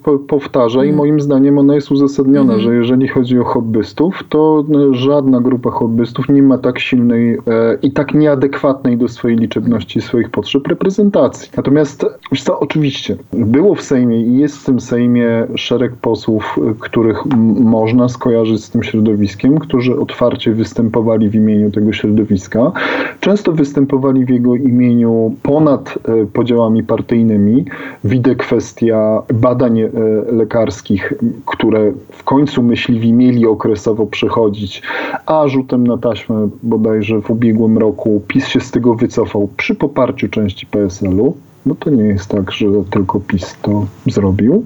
po, 0.04 0.20
powtarza 0.20 0.86
i 0.86 0.94
moim 0.94 1.20
zdaniem 1.22 1.58
ona 1.58 1.75
jest 1.75 1.92
uzasadniona, 1.92 2.54
Mhm. 2.54 2.60
że 2.62 2.75
jeżeli 2.75 3.08
chodzi 3.08 3.39
o 3.39 3.44
hobbystów, 3.44 4.24
to 4.30 4.63
no, 4.68 4.94
żadna 4.94 5.42
grupa 5.42 5.72
hobbystów 5.72 6.30
nie 6.30 6.44
ma 6.44 6.58
tak 6.58 6.80
silnej 6.80 7.34
e, 7.34 7.38
i 7.82 7.92
tak 7.92 8.13
nieadekwatnej 8.13 8.98
do 8.98 9.08
swojej 9.08 9.38
liczebności 9.38 10.01
swoich 10.01 10.30
potrzeb 10.30 10.68
reprezentacji. 10.68 11.51
Natomiast, 11.58 12.06
wiesz 12.32 12.44
co, 12.44 12.60
oczywiście, 12.60 13.15
było 13.34 13.75
w 13.75 13.82
Sejmie 13.82 14.22
i 14.22 14.38
jest 14.38 14.58
w 14.58 14.65
tym 14.65 14.80
Sejmie 14.80 15.48
szereg 15.56 15.96
posłów, 15.96 16.60
e, 16.72 16.74
których 16.80 17.25
można 17.60 18.10
skojarzyć 18.10 18.63
z 18.63 18.70
tym 18.70 18.84
środowiskiem, 18.84 19.58
którzy 19.58 20.00
otwarcie 20.00 20.51
występowali 20.51 21.30
w 21.30 21.36
imieniu 21.36 21.72
tego 21.72 21.94
środowiska. 21.94 22.72
Często 23.20 23.51
występowali 23.51 24.25
w 24.25 24.29
jego 24.29 24.55
imieniu 24.55 25.36
ponad 25.44 26.00
e, 26.08 26.25
podziałami 26.25 26.84
partyjnymi. 26.84 27.65
Widzę 28.03 28.36
kwestia 28.36 29.22
badań 29.34 29.79
e, 29.79 29.89
lekarskich, 30.32 31.13
które 31.46 31.91
w 32.10 32.24
końcu 32.24 32.63
myśliwi 32.63 33.13
mieli 33.13 33.46
okresowo 33.46 34.05
przechodzić, 34.05 34.82
a 35.25 35.48
rzutem 35.48 35.88
na 35.88 35.98
taśmę 35.98 36.50
bodajże 36.63 37.22
w 37.22 37.32
ubiegłym 37.32 37.77
roku 37.77 38.22
PiS 38.27 38.48
się 38.48 38.60
z 38.60 38.72
tego 38.72 38.96
wycofał 38.96 39.50
przy 39.58 39.75
poparciu 39.75 40.29
części 40.29 40.65
PSL-u. 40.65 41.38
No 41.65 41.75
to 41.75 41.89
nie 41.89 42.03
jest 42.03 42.29
tak, 42.29 42.51
że 42.51 42.65
tylko 42.89 43.20
PiS 43.20 43.58
to 43.62 43.86
zrobił. 44.08 44.63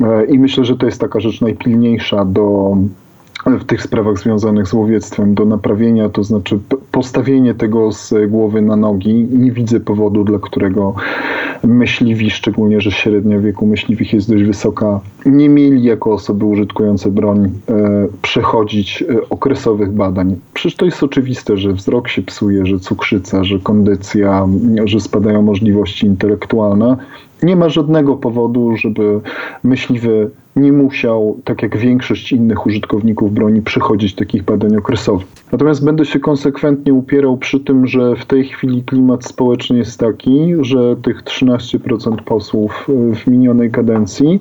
E, 0.00 0.24
I 0.24 0.38
myślę, 0.38 0.64
że 0.64 0.76
to 0.76 0.86
jest 0.86 1.00
taka 1.00 1.20
rzecz 1.20 1.40
najpilniejsza 1.40 2.24
do 2.24 2.76
w 3.46 3.64
tych 3.64 3.82
sprawach 3.82 4.18
związanych 4.18 4.66
z 4.66 4.72
łowiectwem 4.72 5.34
do 5.34 5.44
naprawienia, 5.44 6.08
to 6.08 6.24
znaczy 6.24 6.58
postawienie 6.92 7.54
tego 7.54 7.92
z 7.92 8.14
głowy 8.28 8.62
na 8.62 8.76
nogi. 8.76 9.14
Nie 9.14 9.52
widzę 9.52 9.80
powodu, 9.80 10.24
dla 10.24 10.38
którego 10.38 10.94
myśliwi, 11.64 12.30
szczególnie, 12.30 12.80
że 12.80 12.90
średnia 12.90 13.38
wieku 13.38 13.66
myśliwych 13.66 14.12
jest 14.12 14.30
dość 14.30 14.44
wysoka, 14.44 15.00
nie 15.26 15.48
mieli 15.48 15.82
jako 15.82 16.12
osoby 16.12 16.44
użytkujące 16.44 17.10
broń 17.10 17.44
e, 17.44 17.50
przechodzić 18.22 19.02
e, 19.02 19.28
okresowych 19.30 19.92
badań. 19.92 20.36
Przecież 20.54 20.76
to 20.76 20.84
jest 20.84 21.02
oczywiste, 21.02 21.56
że 21.56 21.72
wzrok 21.72 22.08
się 22.08 22.22
psuje, 22.22 22.66
że 22.66 22.78
cukrzyca, 22.78 23.44
że 23.44 23.58
kondycja, 23.58 24.48
że 24.84 25.00
spadają 25.00 25.42
możliwości 25.42 26.06
intelektualne. 26.06 26.96
Nie 27.42 27.56
ma 27.56 27.68
żadnego 27.68 28.16
powodu, 28.16 28.76
żeby 28.76 29.20
myśliwy 29.64 30.30
nie 30.56 30.72
musiał, 30.72 31.40
tak 31.44 31.62
jak 31.62 31.76
większość 31.76 32.32
innych 32.32 32.66
użytkowników 32.66 33.34
broni, 33.34 33.62
przechodzić 33.62 34.14
takich 34.14 34.42
badań 34.42 34.76
okresowych. 34.76 35.26
Natomiast 35.52 35.84
będę 35.84 36.04
się 36.04 36.20
konsekwentnie 36.20 36.94
upierał 36.94 37.36
przy 37.36 37.60
tym, 37.60 37.86
że 37.86 38.16
w 38.16 38.24
tej 38.24 38.44
chwili 38.44 38.82
klimat 38.82 39.24
społeczny 39.24 39.78
jest 39.78 40.00
taki, 40.00 40.54
że 40.60 40.96
tych 40.96 41.22
13% 41.22 42.16
posłów 42.16 42.86
y, 42.88 43.14
w 43.14 43.26
minionej 43.26 43.70
kadencji 43.70 44.40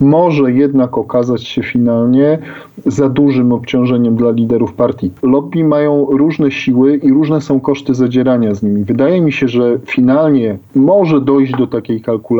może 0.00 0.52
jednak 0.52 0.98
okazać 0.98 1.44
się 1.44 1.62
finalnie 1.62 2.38
za 2.86 3.08
dużym 3.08 3.52
obciążeniem 3.52 4.16
dla 4.16 4.30
liderów 4.30 4.72
partii. 4.72 5.10
Lobby 5.22 5.64
mają 5.64 6.06
różne 6.10 6.50
siły 6.50 6.96
i 6.96 7.12
różne 7.12 7.40
są 7.40 7.60
koszty 7.60 7.94
zadzierania 7.94 8.54
z 8.54 8.62
nimi. 8.62 8.84
Wydaje 8.84 9.20
mi 9.20 9.32
się, 9.32 9.48
że 9.48 9.78
finalnie 9.86 10.58
może 10.74 11.20
dojść 11.20 11.52
do 11.52 11.66
takiej 11.66 12.00
kalkulacji 12.00 12.35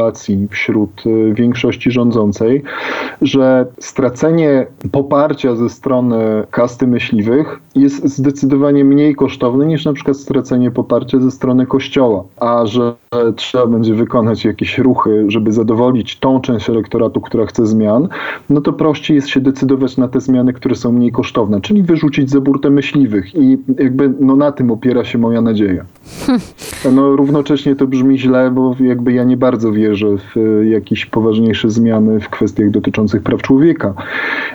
wśród 0.50 1.07
y, 1.07 1.35
większości 1.35 1.91
rządzącej, 1.91 2.62
że 3.23 3.67
stracenie 3.81 4.67
poparcia 4.93 5.57
ze 5.57 5.69
strony 5.69 6.47
kasty 6.50 6.87
myśliwych 6.87 7.61
jest 7.75 8.09
zdecydowanie 8.09 8.85
mniej 8.85 9.15
kosztowne 9.15 9.67
niż 9.67 9.85
na 9.85 9.93
przykład 9.93 10.17
stracenie 10.17 10.71
poparcia 10.71 11.19
ze 11.19 11.31
strony 11.31 11.67
kościoła, 11.67 12.25
a 12.37 12.67
że 12.67 12.95
trzeba 13.37 13.67
będzie 13.67 13.95
wykonać 13.95 14.45
jakieś 14.45 14.79
ruchy, 14.79 15.25
żeby 15.29 15.53
zadowolić 15.53 16.19
tą 16.19 16.41
część 16.41 16.71
elektoratu, 16.71 17.21
która 17.21 17.47
chce 17.47 17.67
zmian, 17.67 18.09
no 18.50 18.61
to 18.61 18.73
prościej 18.73 19.15
jest 19.15 19.29
się 19.29 19.41
decydować 19.41 19.97
na 19.97 20.09
te 20.09 20.21
zmiany, 20.21 20.53
które 20.53 20.75
są 20.75 20.93
mniej 20.93 21.12
kosztowne, 21.12 21.61
czyli 21.61 21.83
wyrzucić 21.83 22.31
za 22.31 22.41
burtę 22.41 22.71
myśliwych 22.71 23.35
i 23.35 23.59
jakby 23.79 24.12
no 24.21 24.37
na 24.37 24.53
tym 24.53 24.71
opiera 24.71 25.05
się 25.05 25.19
moja 25.19 25.41
nadzieja. 25.41 25.85
No 26.95 27.17
równocześnie 27.17 27.76
to 27.76 27.87
brzmi 27.87 28.19
źle, 28.19 28.50
bo 28.50 28.76
jakby 28.81 29.12
ja 29.12 29.25
nie 29.25 29.37
bardzo 29.37 29.73
wierzę 29.88 30.07
w 30.19 30.37
e, 30.37 30.66
jakieś 30.66 31.07
poważniejsze 31.07 31.71
zmiany 31.71 32.21
w 32.21 32.28
kwestiach 32.28 32.71
dotyczących 32.71 33.23
praw 33.23 33.43
człowieka. 33.43 33.95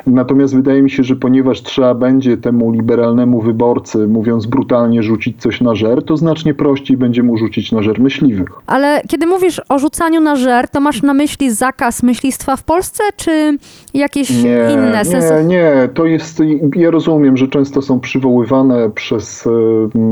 Natomiast 0.07 0.55
wydaje 0.55 0.81
mi 0.81 0.89
się, 0.89 1.03
że 1.03 1.15
ponieważ 1.15 1.63
trzeba 1.63 1.93
będzie 1.95 2.37
temu 2.37 2.71
liberalnemu 2.71 3.41
wyborcy, 3.41 4.07
mówiąc 4.07 4.45
brutalnie, 4.45 5.03
rzucić 5.03 5.41
coś 5.41 5.61
na 5.61 5.75
żer, 5.75 6.03
to 6.03 6.17
znacznie 6.17 6.53
prościej 6.53 6.97
będzie 6.97 7.23
mu 7.23 7.37
rzucić 7.37 7.71
na 7.71 7.81
żer 7.81 7.99
myśliwych. 7.99 8.49
Ale 8.67 9.01
kiedy 9.07 9.27
mówisz 9.27 9.61
o 9.69 9.79
rzucaniu 9.79 10.21
na 10.21 10.35
żer, 10.35 10.67
to 10.67 10.79
masz 10.79 11.01
na 11.01 11.13
myśli 11.13 11.51
zakaz 11.51 12.03
myślistwa 12.03 12.55
w 12.55 12.63
Polsce, 12.63 13.03
czy 13.15 13.57
jakieś 13.93 14.29
inne 14.31 15.05
sensy? 15.05 15.33
Nie, 15.33 15.47
nie, 15.47 15.89
to 15.93 16.05
jest, 16.05 16.39
ja 16.75 16.91
rozumiem, 16.91 17.37
że 17.37 17.47
często 17.47 17.81
są 17.81 17.99
przywoływane 17.99 18.89
przez 18.89 19.47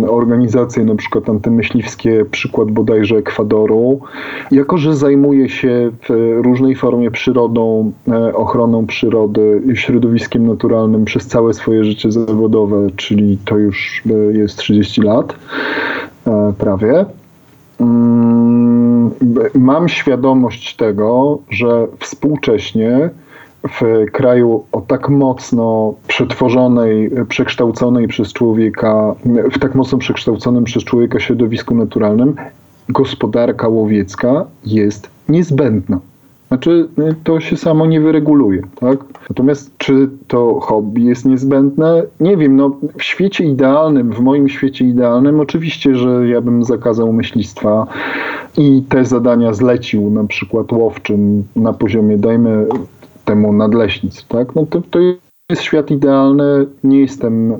organizacje 0.09 0.85
na 0.85 0.95
przykład 0.95 1.29
antymyśliwskie, 1.29 2.25
przykład 2.31 2.71
bodajże 2.71 3.15
Ekwadoru. 3.15 3.99
Jako, 4.51 4.77
że 4.77 4.95
zajmuję 5.09 5.49
się 5.49 5.91
w 6.09 6.39
różnej 6.43 6.75
formie 6.75 7.11
przyrodą, 7.11 7.91
e, 8.07 8.33
ochroną 8.33 8.85
przyrody, 8.85 9.61
środowiskiem 9.73 10.47
naturalnym 10.47 11.05
przez 11.05 11.27
całe 11.27 11.53
swoje 11.53 11.83
życie 11.83 12.11
zawodowe, 12.11 12.87
czyli 12.95 13.37
to 13.45 13.57
już 13.57 14.03
e, 14.05 14.37
jest 14.37 14.57
30 14.57 15.01
lat 15.01 15.35
e, 16.27 16.53
prawie, 16.57 17.05
Mm, 17.79 19.11
Mam 19.55 19.89
świadomość 19.89 20.75
tego, 20.75 21.39
że 21.49 21.87
współcześnie 21.99 23.09
w 23.69 24.05
kraju 24.11 24.63
o 24.71 24.81
tak 24.81 25.09
mocno 25.09 25.93
przetworzonej, 26.07 27.11
przekształconej 27.29 28.07
przez 28.07 28.33
człowieka, 28.33 29.15
w 29.51 29.59
tak 29.59 29.75
mocno 29.75 29.97
przekształconym 29.97 30.63
przez 30.63 30.83
człowieka 30.83 31.19
środowisku 31.19 31.75
naturalnym, 31.75 32.35
gospodarka 32.89 33.67
łowiecka 33.67 34.45
jest 34.65 35.09
niezbędna. 35.29 35.99
Znaczy, 36.47 36.87
y, 36.99 37.15
to 37.23 37.39
się 37.39 37.57
samo 37.57 37.85
nie 37.85 38.01
wyreguluje, 38.01 38.61
tak? 38.79 38.99
Natomiast 39.29 39.77
czy 39.77 40.09
to 40.27 40.59
hobby 40.59 41.01
jest 41.01 41.25
niezbędne? 41.25 42.03
Nie 42.19 42.37
wiem, 42.37 42.55
no 42.55 42.77
w 42.97 43.03
świecie 43.03 43.43
idealnym, 43.43 44.11
w 44.13 44.19
moim 44.19 44.49
świecie 44.49 44.85
idealnym, 44.85 45.39
oczywiście, 45.39 45.95
że 45.95 46.27
ja 46.27 46.41
bym 46.41 46.63
zakazał 46.63 47.13
myślistwa 47.13 47.87
i 48.57 48.83
te 48.89 49.05
zadania 49.05 49.53
zlecił 49.53 50.09
na 50.09 50.23
przykład 50.23 50.71
łowczym 50.71 51.43
na 51.55 51.73
poziomie, 51.73 52.17
dajmy 52.17 52.65
temu 53.25 53.53
nadleśnictw, 53.53 54.27
tak? 54.27 54.55
No 54.55 54.65
to, 54.65 54.81
to 54.91 54.99
jest 55.49 55.61
świat 55.61 55.91
idealny, 55.91 56.65
nie 56.83 56.99
jestem 56.99 57.51
e, 57.51 57.57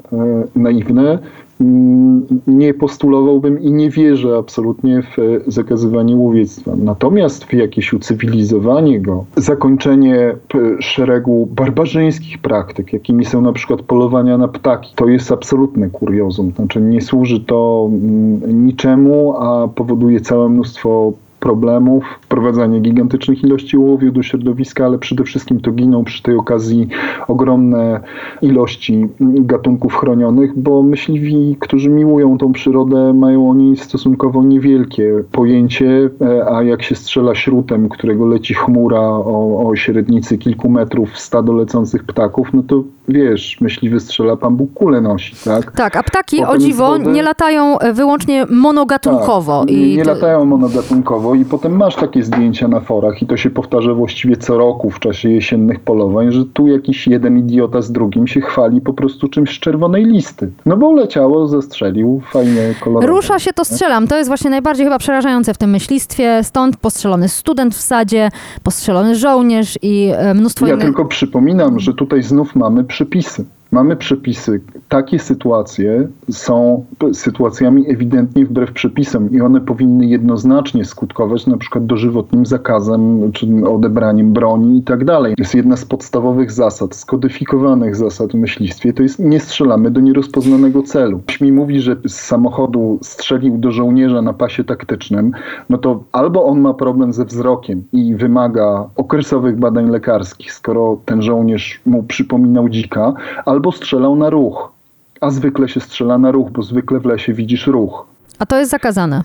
naiwny, 0.55 1.19
Mm, 1.62 2.25
nie 2.48 2.74
postulowałbym 2.74 3.62
i 3.62 3.72
nie 3.72 3.89
wierzę 3.89 4.38
absolutnie 4.38 5.01
w 5.01 5.19
e, 5.19 5.24
zakazywanie 5.48 6.15
łowiectwa. 6.15 6.72
Natomiast 6.75 7.46
w 7.46 7.53
jakieś 7.53 7.93
ucywilizowanie 7.93 9.00
go, 9.01 9.25
zakończenie 9.36 10.17
e, 10.17 10.36
szeregu 10.81 11.46
barbarzyńskich 11.51 12.38
praktyk, 12.38 12.93
jakimi 12.93 13.25
są 13.25 13.41
na 13.41 13.53
przykład 13.53 13.81
polowania 13.81 14.38
na 14.38 14.48
ptaki, 14.48 14.93
to 14.96 15.08
jest 15.08 15.31
absolutne 15.31 15.89
kuriozum. 15.89 16.51
Znaczy 16.55 16.81
nie 16.81 17.01
służy 17.01 17.39
to 17.39 17.89
mm, 17.91 18.65
niczemu, 18.65 19.38
a 19.38 19.67
powoduje 19.67 20.22
całe 20.22 20.50
mnóstwo 20.50 21.13
problemów, 21.39 22.03
wprowadzanie 22.22 22.79
gigantycznych 22.79 23.43
ilości 23.43 23.77
ołowiu 23.77 24.12
do 24.12 24.24
środowiska, 24.24 24.86
ale 24.86 24.98
przede 24.98 25.24
wszystkim 25.24 25.60
to 25.60 25.72
giną 25.72 26.03
przy 26.03 26.24
tej 26.24 26.36
okazji 26.36 26.88
ogromne 27.27 28.00
ilości 28.41 29.08
gatunków 29.19 29.96
chronionych, 29.96 30.60
bo 30.60 30.84
myśliwi, 30.84 31.58
którzy 31.60 31.89
miłują 31.89 32.38
tą 32.38 32.53
przyrodę, 32.53 33.13
mają 33.13 33.50
oni 33.50 33.77
stosunkowo 33.77 34.43
niewielkie 34.43 35.24
pojęcie, 35.31 36.10
e, 36.22 36.53
a 36.53 36.63
jak 36.63 36.84
się 36.84 36.96
strzela 36.96 37.36
śrutem, 37.36 37.89
którego 37.89 38.27
leci 38.27 38.53
chmura 38.53 39.01
o, 39.01 39.67
o 39.67 39.75
średnicy 39.75 40.38
kilku 40.38 40.69
metrów 40.69 41.10
w 41.12 41.19
stado 41.19 41.53
lecących 41.53 42.03
ptaków, 42.03 42.53
no 42.53 42.63
to 42.63 42.84
wiesz, 43.09 43.61
myśliwy 43.61 43.99
strzela, 43.99 44.35
pan 44.35 44.55
Bóg 44.55 44.73
kulę 44.73 45.01
nosi, 45.01 45.35
tak? 45.45 45.71
Tak, 45.71 45.95
a 45.95 46.03
ptaki 46.03 46.43
o 46.43 46.57
dziwo 46.57 46.97
nie 46.97 47.23
latają 47.23 47.79
e, 47.79 47.93
wyłącznie 47.93 48.45
monogatunkowo. 48.49 49.59
Tak, 49.59 49.71
i 49.71 49.97
nie 49.97 50.03
to... 50.03 50.13
latają 50.13 50.45
monogatunkowo 50.45 51.35
i 51.35 51.45
potem 51.45 51.77
masz 51.77 51.95
takie 51.95 52.23
zdjęcia 52.23 52.67
na 52.67 52.79
forach 52.79 53.21
i 53.21 53.25
to 53.25 53.37
się 53.37 53.49
powtarza 53.49 53.93
właściwie 53.93 54.37
co 54.37 54.57
roku 54.57 54.89
w 54.89 54.99
czasie 54.99 55.29
jesiennych 55.29 55.79
polowań, 55.79 56.31
że 56.31 56.45
tu 56.45 56.67
jakiś 56.67 57.07
jeden 57.07 57.37
idiota 57.37 57.81
z 57.81 57.91
drugim 57.91 58.27
się 58.27 58.41
chwali 58.41 58.81
po 58.81 58.93
prostu 58.93 59.27
czymś 59.27 59.57
z 59.57 59.59
czerwonej 59.59 60.05
listy. 60.05 60.51
No 60.65 60.77
bo 60.77 60.93
leciało, 60.93 61.47
zastrzelił, 61.47 62.21
fajnie, 62.31 62.73
kolorowo. 62.79 63.07
Rusza 63.07 63.39
się, 63.39 63.53
to 63.53 63.65
strzelam. 63.65 64.07
To 64.07 64.17
jest 64.17 64.29
właśnie 64.29 64.49
najbardziej 64.49 64.85
chyba 64.85 64.97
przerażające 64.97 65.53
w 65.53 65.57
tym 65.57 65.69
myślistwie. 65.69 66.43
Stąd 66.43 66.77
postrzelony 66.77 67.29
student 67.29 67.75
w 67.75 67.81
sadzie, 67.81 68.29
postrzelony 68.63 69.15
żołnierz 69.15 69.79
i 69.81 70.11
e, 70.15 70.33
mnóstwo 70.33 70.67
ja 70.67 70.73
innych... 70.73 70.83
Ja 70.83 70.87
tylko 70.87 71.05
przypominam, 71.05 71.79
że 71.79 71.93
tutaj 71.93 72.23
znów 72.23 72.55
mamy 72.55 72.83
przepisy. 72.99 73.45
Mamy 73.71 73.95
przepisy. 73.95 74.61
Takie 74.89 75.19
sytuacje 75.19 76.07
są 76.29 76.85
sytuacjami 77.13 77.89
ewidentnie 77.89 78.45
wbrew 78.45 78.71
przepisom 78.71 79.31
i 79.31 79.41
one 79.41 79.61
powinny 79.61 80.05
jednoznacznie 80.05 80.85
skutkować 80.85 81.47
na 81.47 81.57
przykład 81.57 81.85
dożywotnim 81.85 82.45
zakazem 82.45 83.31
czy 83.31 83.47
odebraniem 83.69 84.33
broni 84.33 84.77
i 84.77 84.83
tak 84.83 85.05
dalej. 85.05 85.33
Jest 85.38 85.55
jedna 85.55 85.77
z 85.77 85.85
podstawowych 85.85 86.51
zasad, 86.51 86.95
skodyfikowanych 86.95 87.95
zasad 87.95 88.31
w 88.31 88.35
myślistwie, 88.35 88.93
to 88.93 89.03
jest 89.03 89.19
nie 89.19 89.39
strzelamy 89.39 89.91
do 89.91 90.01
nierozpoznanego 90.01 90.83
celu. 90.83 91.19
Ktoś 91.19 91.41
mi 91.41 91.51
mówi, 91.51 91.81
że 91.81 91.95
z 92.07 92.15
samochodu 92.15 92.99
strzelił 93.01 93.57
do 93.57 93.71
żołnierza 93.71 94.21
na 94.21 94.33
pasie 94.33 94.63
taktycznym, 94.63 95.31
no 95.69 95.77
to 95.77 96.03
albo 96.11 96.45
on 96.45 96.59
ma 96.59 96.73
problem 96.73 97.13
ze 97.13 97.25
wzrokiem 97.25 97.83
i 97.93 98.15
wymaga 98.15 98.89
okresowych 98.95 99.59
badań 99.59 99.89
lekarskich, 99.89 100.53
skoro 100.53 100.97
ten 101.05 101.21
żołnierz 101.21 101.81
mu 101.85 102.03
przypominał 102.03 102.69
dzika, 102.69 103.13
albo 103.45 103.58
albo 103.59 103.71
strzelał 103.71 104.15
na 104.15 104.29
ruch. 104.29 104.71
A 105.21 105.29
zwykle 105.29 105.69
się 105.69 105.79
strzela 105.79 106.17
na 106.17 106.31
ruch, 106.31 106.51
bo 106.51 106.61
zwykle 106.61 106.99
w 106.99 107.05
lesie 107.05 107.33
widzisz 107.33 107.67
ruch. 107.67 108.05
A 108.39 108.45
to 108.45 108.59
jest 108.59 108.71
zakazane. 108.71 109.23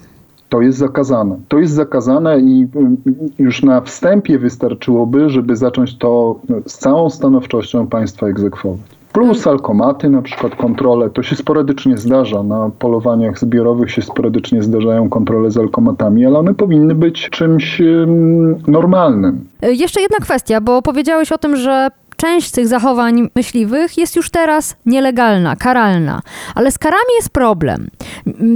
To 0.48 0.60
jest 0.60 0.78
zakazane. 0.78 1.36
To 1.48 1.58
jest 1.58 1.74
zakazane 1.74 2.40
i 2.40 2.66
mm, 2.76 2.96
już 3.38 3.62
na 3.62 3.80
wstępie 3.80 4.38
wystarczyłoby, 4.38 5.30
żeby 5.30 5.56
zacząć 5.56 5.98
to 5.98 6.40
z 6.66 6.78
całą 6.78 7.10
stanowczością 7.10 7.86
państwa 7.86 8.26
egzekwować. 8.26 8.80
Plus 9.12 9.46
alkomaty, 9.46 10.10
na 10.10 10.22
przykład 10.22 10.56
kontrole, 10.56 11.10
to 11.10 11.22
się 11.22 11.36
sporadycznie 11.36 11.96
zdarza. 11.96 12.42
Na 12.42 12.70
polowaniach 12.78 13.38
zbiorowych 13.38 13.90
się 13.90 14.02
sporadycznie 14.02 14.62
zdarzają 14.62 15.09
kontrole 15.09 15.50
z 15.50 15.59
alkomatami, 15.59 16.26
ale 16.26 16.38
one 16.38 16.54
powinny 16.54 16.94
być 16.94 17.30
czymś 17.30 17.82
normalnym. 18.66 19.44
Jeszcze 19.62 20.00
jedna 20.00 20.18
kwestia, 20.18 20.61
bo 20.61 20.82
powiedziałeś 20.82 21.32
o 21.32 21.38
tym, 21.38 21.56
że 21.56 21.88
część 22.24 22.50
tych 22.50 22.68
zachowań 22.68 23.28
myśliwych 23.34 23.98
jest 23.98 24.16
już 24.16 24.30
teraz 24.30 24.76
nielegalna, 24.87 25.56
karalna. 25.56 26.22
Ale 26.54 26.72
z 26.72 26.78
karami 26.78 27.14
jest 27.16 27.30
problem. 27.30 27.88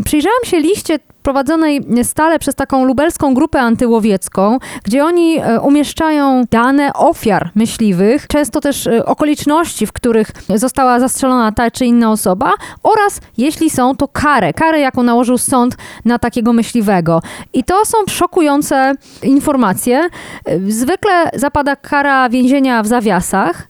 Przyjrzałam 0.05 0.45
się 0.45 0.61
liście 0.61 0.99
prowadzonej 1.23 1.81
stale 2.03 2.39
przez 2.39 2.55
taką 2.55 2.85
lubelską 2.85 3.35
grupę 3.35 3.61
antyłowiecką, 3.61 4.59
gdzie 4.85 5.05
oni 5.05 5.39
e, 5.39 5.61
umieszczają 5.61 6.45
dane 6.51 6.93
ofiar 6.93 7.51
myśliwych, 7.55 8.27
często 8.27 8.61
też 8.61 8.87
e, 8.87 9.07
okoliczności, 9.07 9.87
w 9.87 9.93
których 9.93 10.33
została 10.55 11.01
zastrzelona 11.01 11.53
ta 11.53 11.71
czy 11.71 11.87
inna 11.87 12.11
osoba 12.11 12.53
oraz 12.83 13.21
jeśli 13.39 13.71
są, 13.71 13.97
to 13.97 14.09
karę, 14.09 14.53
karę 14.53 14.81
jaką 14.81 15.03
nałożył 15.03 15.39
sąd 15.39 15.77
na 16.05 16.19
takiego 16.19 16.53
myśliwego. 16.53 17.23
I 17.53 17.65
to 17.65 17.85
są 17.85 17.99
szokujące 18.09 18.93
informacje. 19.23 20.09
E, 20.45 20.61
zwykle 20.69 21.31
zapada 21.35 21.77
kara 21.77 22.29
więzienia 22.29 22.83
w 22.83 22.87
zawiasach. 22.87 23.69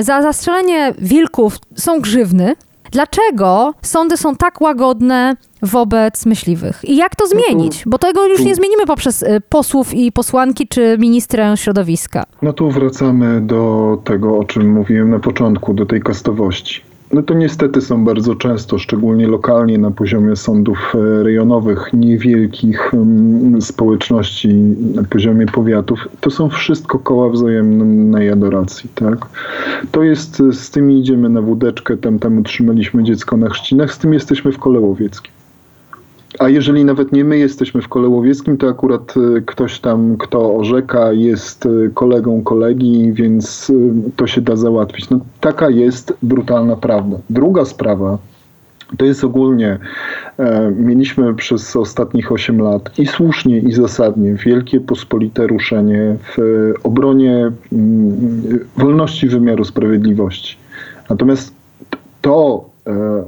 Za 0.00 0.22
zastrzelenie 0.22 0.94
wilków 0.98 1.56
są 1.76 2.00
grzywny. 2.00 2.56
Dlaczego 2.92 3.74
sądy 3.82 4.16
są 4.16 4.36
tak 4.36 4.60
łagodne 4.60 5.36
wobec 5.62 6.26
myśliwych? 6.26 6.80
I 6.84 6.96
jak 6.96 7.16
to 7.16 7.24
no 7.24 7.30
zmienić? 7.30 7.82
Bo 7.86 7.98
tego 7.98 8.26
już 8.26 8.40
nie 8.40 8.54
zmienimy 8.54 8.86
poprzez 8.86 9.22
y, 9.22 9.40
posłów 9.48 9.94
i 9.94 10.12
posłanki 10.12 10.68
czy 10.68 10.96
ministrę 10.98 11.56
środowiska. 11.56 12.24
No 12.42 12.52
tu 12.52 12.70
wracamy 12.70 13.40
do 13.40 13.98
tego, 14.04 14.38
o 14.38 14.44
czym 14.44 14.72
mówiłem 14.72 15.10
na 15.10 15.18
początku, 15.18 15.74
do 15.74 15.86
tej 15.86 16.02
kastowości. 16.02 16.87
No 17.12 17.22
to 17.22 17.34
niestety 17.34 17.80
są 17.80 18.04
bardzo 18.04 18.34
często, 18.34 18.78
szczególnie 18.78 19.28
lokalnie 19.28 19.78
na 19.78 19.90
poziomie 19.90 20.36
sądów 20.36 20.92
e, 20.94 21.22
rejonowych, 21.22 21.90
niewielkich 21.92 22.94
mm, 22.94 23.62
społeczności 23.62 24.48
na 24.94 25.02
poziomie 25.02 25.46
powiatów. 25.46 26.08
To 26.20 26.30
są 26.30 26.48
wszystko 26.48 26.98
koła 26.98 27.28
wzajemnej 27.28 28.30
adoracji, 28.30 28.90
tak? 28.94 29.26
To 29.92 30.02
jest, 30.02 30.42
z 30.52 30.70
tym 30.70 30.90
idziemy 30.90 31.28
na 31.28 31.42
wódeczkę, 31.42 31.96
tam, 31.96 32.18
tam 32.18 32.38
utrzymaliśmy 32.38 33.04
dziecko 33.04 33.36
na 33.36 33.48
chrzcinach, 33.48 33.94
z 33.94 33.98
tym 33.98 34.14
jesteśmy 34.14 34.52
w 34.52 34.58
kole 34.58 34.80
łowieckim. 34.80 35.37
A 36.38 36.48
jeżeli 36.48 36.84
nawet 36.84 37.12
nie 37.12 37.24
my 37.24 37.38
jesteśmy 37.38 37.82
w 37.82 37.88
kole 37.88 38.08
łowieckim, 38.08 38.56
to 38.56 38.68
akurat 38.68 39.14
y, 39.16 39.42
ktoś 39.46 39.80
tam, 39.80 40.16
kto 40.16 40.56
orzeka, 40.56 41.12
jest 41.12 41.66
y, 41.66 41.90
kolegą 41.94 42.42
kolegi, 42.42 43.12
więc 43.12 43.70
y, 43.70 43.92
to 44.16 44.26
się 44.26 44.40
da 44.40 44.56
załatwić. 44.56 45.10
No, 45.10 45.20
taka 45.40 45.70
jest 45.70 46.14
brutalna 46.22 46.76
prawda. 46.76 47.18
Druga 47.30 47.64
sprawa, 47.64 48.18
to 48.96 49.04
jest 49.04 49.24
ogólnie, 49.24 49.78
e, 50.38 50.72
mieliśmy 50.76 51.34
przez 51.34 51.76
ostatnich 51.76 52.32
8 52.32 52.60
lat 52.60 52.98
i 52.98 53.06
słusznie, 53.06 53.58
i 53.58 53.72
zasadnie 53.72 54.34
wielkie 54.34 54.80
pospolite 54.80 55.46
ruszenie 55.46 56.16
w 56.36 56.72
obronie 56.82 57.52
mm, 57.72 58.60
wolności 58.76 59.28
wymiaru 59.28 59.64
sprawiedliwości. 59.64 60.56
Natomiast 61.10 61.54
to 62.22 62.64
e, 62.86 63.24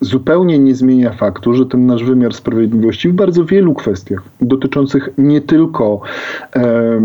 zupełnie 0.00 0.58
nie 0.58 0.74
zmienia 0.74 1.12
faktu, 1.12 1.54
że 1.54 1.66
ten 1.66 1.86
nasz 1.86 2.04
wymiar 2.04 2.34
sprawiedliwości 2.34 3.08
w 3.08 3.12
bardzo 3.12 3.44
wielu 3.44 3.74
kwestiach 3.74 4.22
dotyczących 4.40 5.08
nie 5.18 5.40
tylko 5.40 6.00
e, 6.56 7.00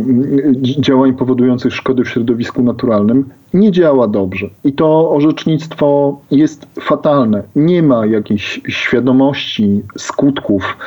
działań 0.61 1.13
powodujących 1.13 1.73
szkody 1.73 2.03
w 2.03 2.09
środowisku 2.09 2.63
naturalnym 2.63 3.25
nie 3.53 3.71
działa 3.71 4.07
dobrze. 4.07 4.49
I 4.63 4.73
to 4.73 5.11
orzecznictwo 5.11 6.19
jest 6.31 6.67
fatalne. 6.79 7.43
Nie 7.55 7.83
ma 7.83 8.05
jakiejś 8.05 8.61
świadomości 8.67 9.81
skutków 9.97 10.77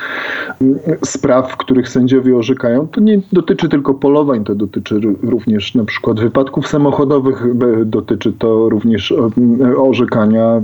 spraw, 1.04 1.52
w 1.52 1.56
których 1.56 1.88
sędziowie 1.88 2.36
orzekają. 2.36 2.88
To 2.88 3.00
nie 3.00 3.20
dotyczy 3.32 3.68
tylko 3.68 3.94
polowań, 3.94 4.44
to 4.44 4.54
dotyczy 4.54 5.00
również 5.22 5.74
na 5.74 5.84
przykład 5.84 6.20
wypadków 6.20 6.68
samochodowych, 6.68 7.44
dotyczy 7.84 8.32
to 8.32 8.68
również 8.68 9.14
orzekania 9.76 10.62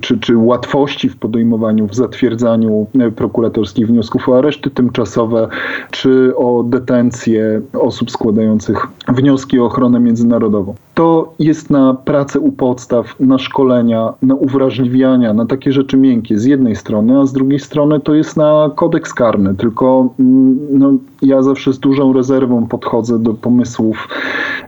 czy, 0.00 0.18
czy, 0.18 0.36
łatwości 0.62 1.08
w 1.08 1.16
podejmowaniu, 1.16 1.86
w 1.88 1.94
zatwierdzaniu 1.94 2.86
prokuratorskich 3.16 3.86
wniosków 3.86 4.28
o 4.28 4.38
areszty 4.38 4.70
tymczasowe, 4.70 5.48
czy 5.90 6.32
o 6.36 6.62
detencję 6.62 7.60
osób 7.72 8.10
składających 8.10 8.86
wnioski 9.08 9.60
o 9.60 9.64
ochronę 9.64 10.00
międzynarodową 10.00 10.74
to 10.94 11.34
jest 11.38 11.70
na 11.70 11.94
pracę 11.94 12.40
u 12.40 12.52
podstaw, 12.52 13.20
na 13.20 13.38
szkolenia, 13.38 14.12
na 14.22 14.34
uwrażliwiania, 14.34 15.34
na 15.34 15.46
takie 15.46 15.72
rzeczy 15.72 15.96
miękkie 15.96 16.38
z 16.38 16.44
jednej 16.44 16.76
strony, 16.76 17.20
a 17.20 17.26
z 17.26 17.32
drugiej 17.32 17.58
strony 17.58 18.00
to 18.00 18.14
jest 18.14 18.36
na 18.36 18.70
kodeks 18.74 19.14
karny. 19.14 19.54
Tylko 19.54 20.08
mm, 20.20 20.58
no, 20.70 20.92
ja 21.22 21.42
zawsze 21.42 21.72
z 21.72 21.78
dużą 21.78 22.12
rezerwą 22.12 22.66
podchodzę 22.66 23.18
do 23.18 23.34
pomysłów 23.34 24.08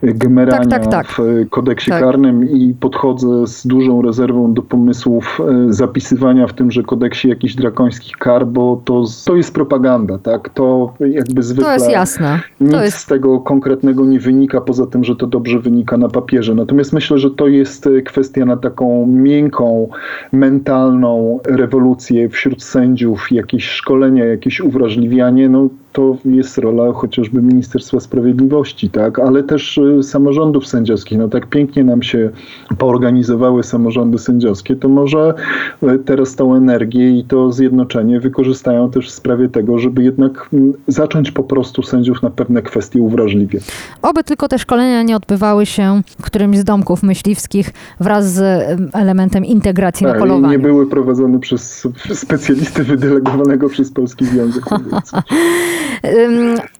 y, 0.04 0.14
gmerania 0.14 0.68
Tak, 0.68 0.82
tak, 0.82 0.86
tak. 0.86 1.06
w 1.06 1.20
y, 1.20 1.46
kodeksie 1.50 1.90
Tak. 1.90 2.02
karnym 2.02 2.50
i 2.50 2.74
podchodzę 2.80 3.46
z 3.46 3.66
dużą 3.66 4.02
rezerwą 4.02 4.54
do 4.54 4.62
pomysłów 4.62 5.40
y, 5.68 5.72
zapisywania 5.72 6.46
w 6.46 6.52
tymże 6.52 6.82
kodeksie 6.82 7.28
jakichś 7.28 7.54
drakońskich 7.54 8.16
kar, 8.16 8.46
bo 8.46 8.80
to, 8.84 9.04
to 9.24 9.36
jest 9.36 9.54
propaganda, 9.54 10.18
tak? 10.18 10.48
To 10.48 10.94
jakby 11.00 11.42
zwykle 11.42 11.64
To 11.64 11.74
jest 11.74 11.90
jasne. 11.90 12.40
nic 12.60 12.70
To 12.70 12.82
jest 12.82 12.98
z 12.98 13.06
tego 13.06 13.40
konkretnego 13.40 14.04
nie 14.04 14.20
wynika, 14.20 14.60
poza 14.60 14.86
tym, 14.86 15.04
że 15.04 15.16
to 15.16 15.26
dobrze 15.26 15.58
wynika 15.58 15.96
na 15.96 16.08
papierze. 16.14 16.54
Natomiast 16.54 16.92
myślę, 16.92 17.18
że 17.18 17.30
to 17.30 17.48
jest 17.48 17.86
e, 17.86 18.02
kwestia 18.02 18.44
na 18.44 18.56
taką 18.56 19.06
miękką, 19.06 19.88
mentalną 20.32 21.40
rewolucję 21.46 22.28
wśród 22.28 22.62
sędziów, 22.62 23.32
jakieś 23.32 23.64
szkolenia, 23.64 24.24
jakieś 24.24 24.60
uwrażliwianie. 24.60 25.48
No, 25.48 25.68
to 25.94 26.16
jest 26.24 26.58
rola 26.58 26.92
chociażby 26.92 27.42
Ministerstwa 27.42 28.00
Sprawiedliwości, 28.00 28.90
tak? 28.90 29.18
ale 29.18 29.42
też 29.42 29.78
e, 29.78 30.02
samorządów 30.02 30.66
sędziowskich. 30.66 31.18
No 31.18 31.28
tak 31.28 31.46
pięknie 31.46 31.84
nam 31.84 32.02
się 32.02 32.30
poorganizowały 32.78 33.62
samorządy 33.62 34.18
sędziowskie, 34.18 34.76
to 34.76 34.88
może 34.88 35.34
e, 35.82 35.98
teraz 35.98 36.36
tą 36.36 36.54
energię 36.54 37.18
i 37.18 37.24
to 37.24 37.52
zjednoczenie 37.52 38.20
wykorzystają 38.20 38.90
też 38.90 39.08
w 39.08 39.10
sprawie 39.10 39.48
tego, 39.48 39.78
żeby 39.78 40.02
jednak 40.04 40.48
mm, 40.52 40.72
zacząć 40.86 41.30
po 41.30 41.42
prostu 41.42 41.82
sędziów 41.82 42.22
na 42.22 42.30
pewne 42.30 42.62
kwestie 42.62 43.02
uwrażliwie. 43.02 43.60
Oby 44.02 44.24
tylko 44.24 44.48
te 44.48 44.58
szkolenia 44.58 45.02
nie 45.02 45.16
odbywały 45.16 45.66
się 45.66 46.00
w 46.18 46.22
którymś 46.22 46.58
z 46.58 46.64
domków 46.64 47.02
myśliwskich 47.02 47.72
wraz 48.00 48.32
z 48.32 48.40
em, 48.40 48.90
elementem 48.92 49.44
integracji 49.44 50.06
na 50.06 50.12
Tak, 50.12 50.18
i 50.18 50.22
polowaniu. 50.22 50.52
nie 50.52 50.58
były 50.58 50.86
prowadzone 50.86 51.38
przez 51.38 51.88
specjalistę 52.14 52.82
wydelegowanego 52.82 53.68
przez 53.68 53.90
Polski 53.90 54.26
Związek 54.26 54.70
Łowiecki. 54.70 55.16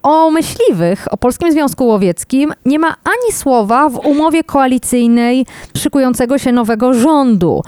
O 0.03 0.31
myśliwych, 0.31 1.07
o 1.11 1.17
Polskim 1.17 1.53
Związku 1.53 1.87
Łowieckim 1.87 2.53
nie 2.65 2.79
ma 2.79 2.97
ani 3.05 3.33
słowa 3.33 3.89
w 3.89 3.97
umowie 4.07 4.45
koalicyjnej 4.45 5.47
szykującego 5.77 6.39
się 6.39 6.53
nowego 6.53 6.95
rządu. 6.95 7.63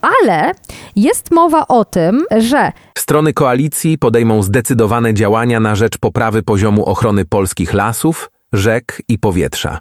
Ale 0.00 0.52
jest 0.96 1.30
mowa 1.30 1.66
o 1.68 1.84
tym, 1.84 2.24
że 2.38 2.72
Strony 2.98 3.32
koalicji 3.32 3.98
podejmą 3.98 4.42
zdecydowane 4.42 5.14
działania 5.14 5.60
na 5.60 5.74
rzecz 5.74 5.98
poprawy 5.98 6.42
poziomu 6.42 6.84
ochrony 6.84 7.24
polskich 7.24 7.74
lasów, 7.74 8.30
rzek 8.52 9.02
i 9.08 9.18
powietrza. 9.18 9.78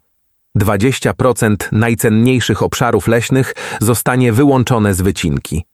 20% 0.59 1.55
najcenniejszych 1.71 2.63
obszarów 2.63 3.07
leśnych 3.07 3.53
zostanie 3.81 4.33
wyłączone 4.33 4.93
z 4.93 5.01
wycinki. 5.01 5.65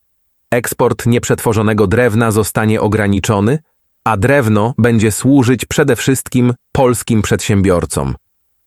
Eksport 0.50 1.06
nieprzetworzonego 1.06 1.86
drewna 1.86 2.30
zostanie 2.30 2.80
ograniczony, 2.80 3.58
a 4.04 4.16
drewno 4.16 4.74
będzie 4.78 5.12
służyć 5.12 5.64
przede 5.64 5.96
wszystkim 5.96 6.54
polskim 6.72 7.22
przedsiębiorcom. 7.22 8.14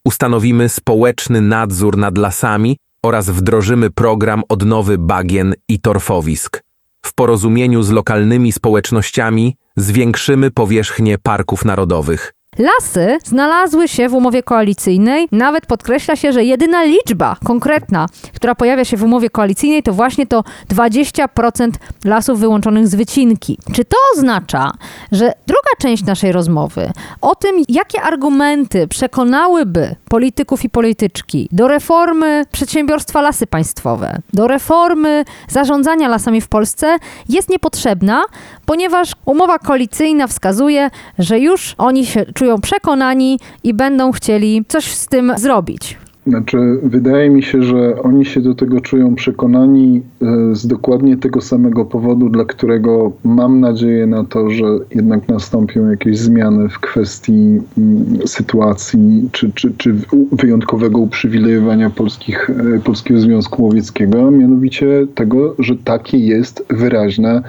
Ustanowimy 0.06 0.70
społeczny 0.70 1.42
nadzór 1.42 1.98
nad 1.98 2.18
lasami 2.18 2.78
oraz 3.04 3.30
wdrożymy 3.30 3.92
program 3.92 4.44
odnowy 4.50 4.98
bagien 4.98 5.54
i 5.70 5.80
torfowisk. 5.80 6.64
W 7.06 7.14
porozumieniu 7.14 7.84
z 7.84 7.90
lokalnymi 7.90 8.52
społecznościami 8.52 9.56
zwiększymy 9.78 10.52
powierzchnię 10.52 11.18
parków 11.18 11.66
narodowych. 11.66 12.34
Lasy 12.58 13.18
znalazły 13.24 13.88
się 13.88 14.10
w 14.10 14.14
umowie 14.14 14.44
koalicyjnej. 14.44 15.28
Nawet 15.32 15.66
podkreśla 15.66 16.16
się, 16.16 16.32
że 16.32 16.44
jedyna 16.44 16.84
liczba 16.84 17.36
konkretna, 17.46 18.08
która 18.36 18.56
pojawia 18.56 18.86
się 18.86 18.98
w 18.98 19.04
umowie 19.04 19.30
koalicyjnej, 19.30 19.84
to 19.84 19.94
właśnie 19.94 20.28
to 20.28 20.44
20% 20.70 21.70
lasów 22.06 22.40
wyłączonych 22.40 22.88
z 22.88 22.96
wycinki. 22.96 23.58
Czy 23.74 23.86
to 23.86 23.98
oznacza, 24.16 24.72
że 25.12 25.32
druga 25.48 25.70
część 25.80 26.06
naszej 26.06 26.32
rozmowy 26.32 26.92
o 27.22 27.36
tym, 27.36 27.56
jakie 27.70 28.02
argumenty 28.02 28.88
przekonałyby 28.88 29.96
polityków 30.10 30.64
i 30.64 30.70
polityczki 30.70 31.50
do 31.52 31.68
reformy 31.68 32.46
przedsiębiorstwa 32.52 33.22
Lasy 33.22 33.48
Państwowe, 33.48 34.18
do 34.34 34.48
reformy 34.48 35.26
zarządzania 35.50 36.08
lasami 36.08 36.42
w 36.42 36.48
Polsce, 36.48 36.98
jest 37.30 37.50
niepotrzebna, 37.50 38.24
ponieważ 38.66 39.12
umowa 39.26 39.60
koalicyjna 39.60 40.28
wskazuje, 40.28 40.90
że 41.20 41.40
już 41.40 41.76
oni 41.78 42.06
się 42.06 42.26
czują 42.34 42.45
przekonani 42.62 43.40
i 43.64 43.74
będą 43.74 44.12
chcieli 44.12 44.66
coś 44.68 44.86
z 44.86 45.08
tym 45.08 45.34
zrobić. 45.38 45.98
Znaczy, 46.28 46.58
wydaje 46.84 47.30
mi 47.30 47.44
się, 47.44 47.64
że 47.64 48.02
oni 48.02 48.26
się 48.26 48.42
do 48.42 48.56
tego 48.56 48.82
czują 48.82 49.16
przekonani 49.16 50.02
e, 50.22 50.56
z 50.56 50.68
dokładnie 50.68 51.18
tego 51.18 51.42
samego 51.42 51.86
powodu, 51.86 52.30
dla 52.30 52.46
którego 52.46 53.12
mam 53.24 53.60
nadzieję 53.60 54.08
na 54.08 54.24
to, 54.24 54.50
że 54.50 54.66
jednak 54.96 55.28
nastąpią 55.28 55.90
jakieś 55.90 56.18
zmiany 56.18 56.70
w 56.70 56.80
kwestii 56.80 57.62
mm, 57.78 58.28
sytuacji 58.28 59.30
czy, 59.32 59.52
czy, 59.52 59.74
czy 59.78 59.96
wyjątkowego 60.32 61.00
uprzywilejowania 61.00 61.90
polskich, 61.90 62.50
e, 62.50 62.80
Polskiego 62.80 63.20
Związku 63.20 63.64
Łowieckiego, 63.64 64.28
a 64.28 64.32
mianowicie 64.32 65.08
tego, 65.16 65.56
że 65.60 65.76
takie 65.76 66.18
jest 66.18 66.66
wyraźne 66.70 67.42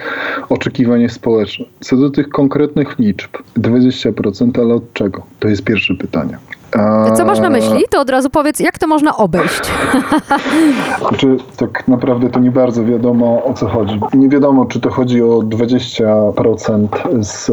oczekiwanie 0.49 1.09
społeczne. 1.09 1.65
Co 1.81 1.97
do 1.97 2.11
tych 2.11 2.29
konkretnych 2.29 2.99
liczb, 2.99 3.31
20%, 3.59 4.61
ale 4.61 4.75
od 4.75 4.93
czego? 4.93 5.23
To 5.41 5.49
jest 5.49 5.65
pierwsze 5.65 5.95
pytanie. 5.95 6.39
Co 7.17 7.25
masz 7.25 7.41
na 7.41 7.51
myśli? 7.51 7.85
To 7.91 8.01
od 8.01 8.11
razu 8.11 8.31
powiedz, 8.31 8.61
jak 8.61 8.79
to 8.79 8.87
można 8.87 9.17
obejść. 9.17 9.61
Znaczy, 11.01 11.37
tak 11.57 11.89
naprawdę 11.89 12.31
to 12.31 12.41
nie 12.41 12.51
bardzo 12.51 12.85
wiadomo 12.85 13.45
o 13.45 13.55
co 13.55 13.67
chodzi. 13.67 14.01
Nie 14.15 14.29
wiadomo, 14.29 14.65
czy 14.65 14.81
to 14.81 14.91
chodzi 14.91 15.23
o 15.23 15.39
20% 15.39 16.89
z 17.23 17.51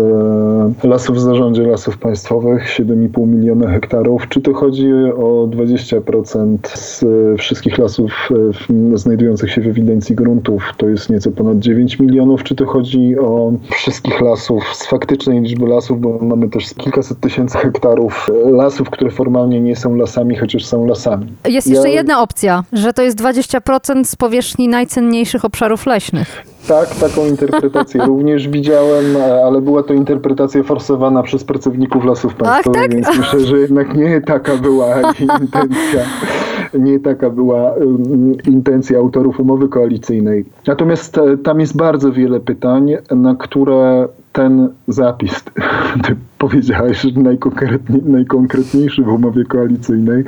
e, 0.84 0.88
lasów 0.88 1.16
w 1.16 1.20
zarządzie 1.20 1.64
lasów 1.64 1.98
państwowych, 1.98 2.64
7,5 2.64 3.28
miliona 3.28 3.70
hektarów, 3.70 4.30
czy 4.30 4.42
to 4.42 4.54
chodzi 4.54 4.94
o 5.18 5.48
20% 5.48 6.58
z 6.74 7.04
e, 7.04 7.38
wszystkich 7.38 7.78
lasów 7.78 8.12
e, 8.94 8.98
znajdujących 8.98 9.52
się 9.52 9.62
w 9.62 9.68
ewidencji 9.68 10.16
gruntów, 10.16 10.64
to 10.78 10.90
jest 10.90 11.10
nieco 11.10 11.32
ponad 11.32 11.60
9 11.60 12.00
milionów, 12.00 12.44
czy 12.44 12.56
to 12.56 12.66
chodzi 12.66 13.20
o 13.20 13.54
wszystkich 13.72 14.22
lasów 14.22 14.64
z 14.74 14.88
faktycznej 14.88 15.42
liczby 15.42 15.68
lasów, 15.68 16.02
bo 16.02 16.20
mamy 16.22 16.50
też 16.50 16.74
kilkaset 16.74 17.20
tysięcy 17.20 17.58
hektarów 17.58 18.30
lasów, 18.52 18.90
które 18.90 19.12
formalnie 19.14 19.62
nie 19.62 19.76
są 19.76 19.96
lasami, 19.96 20.36
chociaż 20.36 20.66
są 20.66 20.86
lasami. 20.86 21.26
Jest 21.48 21.68
jeszcze 21.68 21.90
Ja- 21.90 21.96
jedna 21.96 22.22
opcja, 22.22 22.64
że 22.74 22.94
to 22.94 23.02
jest 23.02 23.18
20% 23.18 24.08
z 24.08 24.16
powierzchni 24.16 24.68
najcenniejszych 24.68 25.46
obszarów 25.46 25.86
leśnych. 25.86 26.44
Tak, 26.68 26.96
taką 26.96 27.26
interpretację 27.26 28.06
również 28.12 28.48
widziałem, 28.48 29.18
e, 29.18 29.46
ale 29.46 29.62
była 29.62 29.84
to 29.84 29.94
interpretacja 29.94 30.64
forsowana 30.64 31.24
przez 31.24 31.44
pracowników 31.44 32.06
lasów 32.06 32.36
państwowych, 32.36 32.82
tak? 32.82 32.94
więc 32.94 33.18
myślę, 33.18 33.40
że 33.40 33.58
jednak 33.60 33.96
nie 33.96 34.22
taka 34.22 34.58
była 34.58 34.88
intencja, 35.42 36.02
nie 36.74 37.00
taka 37.00 37.30
była 37.30 37.74
intencja 38.48 39.00
autorów 39.00 39.40
umowy 39.40 39.70
koalicyjnej. 39.70 40.46
Natomiast 40.68 41.18
e, 41.18 41.38
tam 41.38 41.60
jest 41.60 41.78
bardzo 41.78 42.12
wiele 42.12 42.40
pytań, 42.40 42.92
na 43.12 43.36
które 43.36 44.08
ten 44.34 44.70
zapis, 44.88 45.44
ty 46.04 46.16
powiedziałeś, 46.38 47.02
że 47.02 47.22
najkonkretniej, 47.22 48.02
najkonkretniejszy 48.06 49.04
w 49.04 49.08
umowie 49.08 49.46
koalicyjnej, 49.46 50.24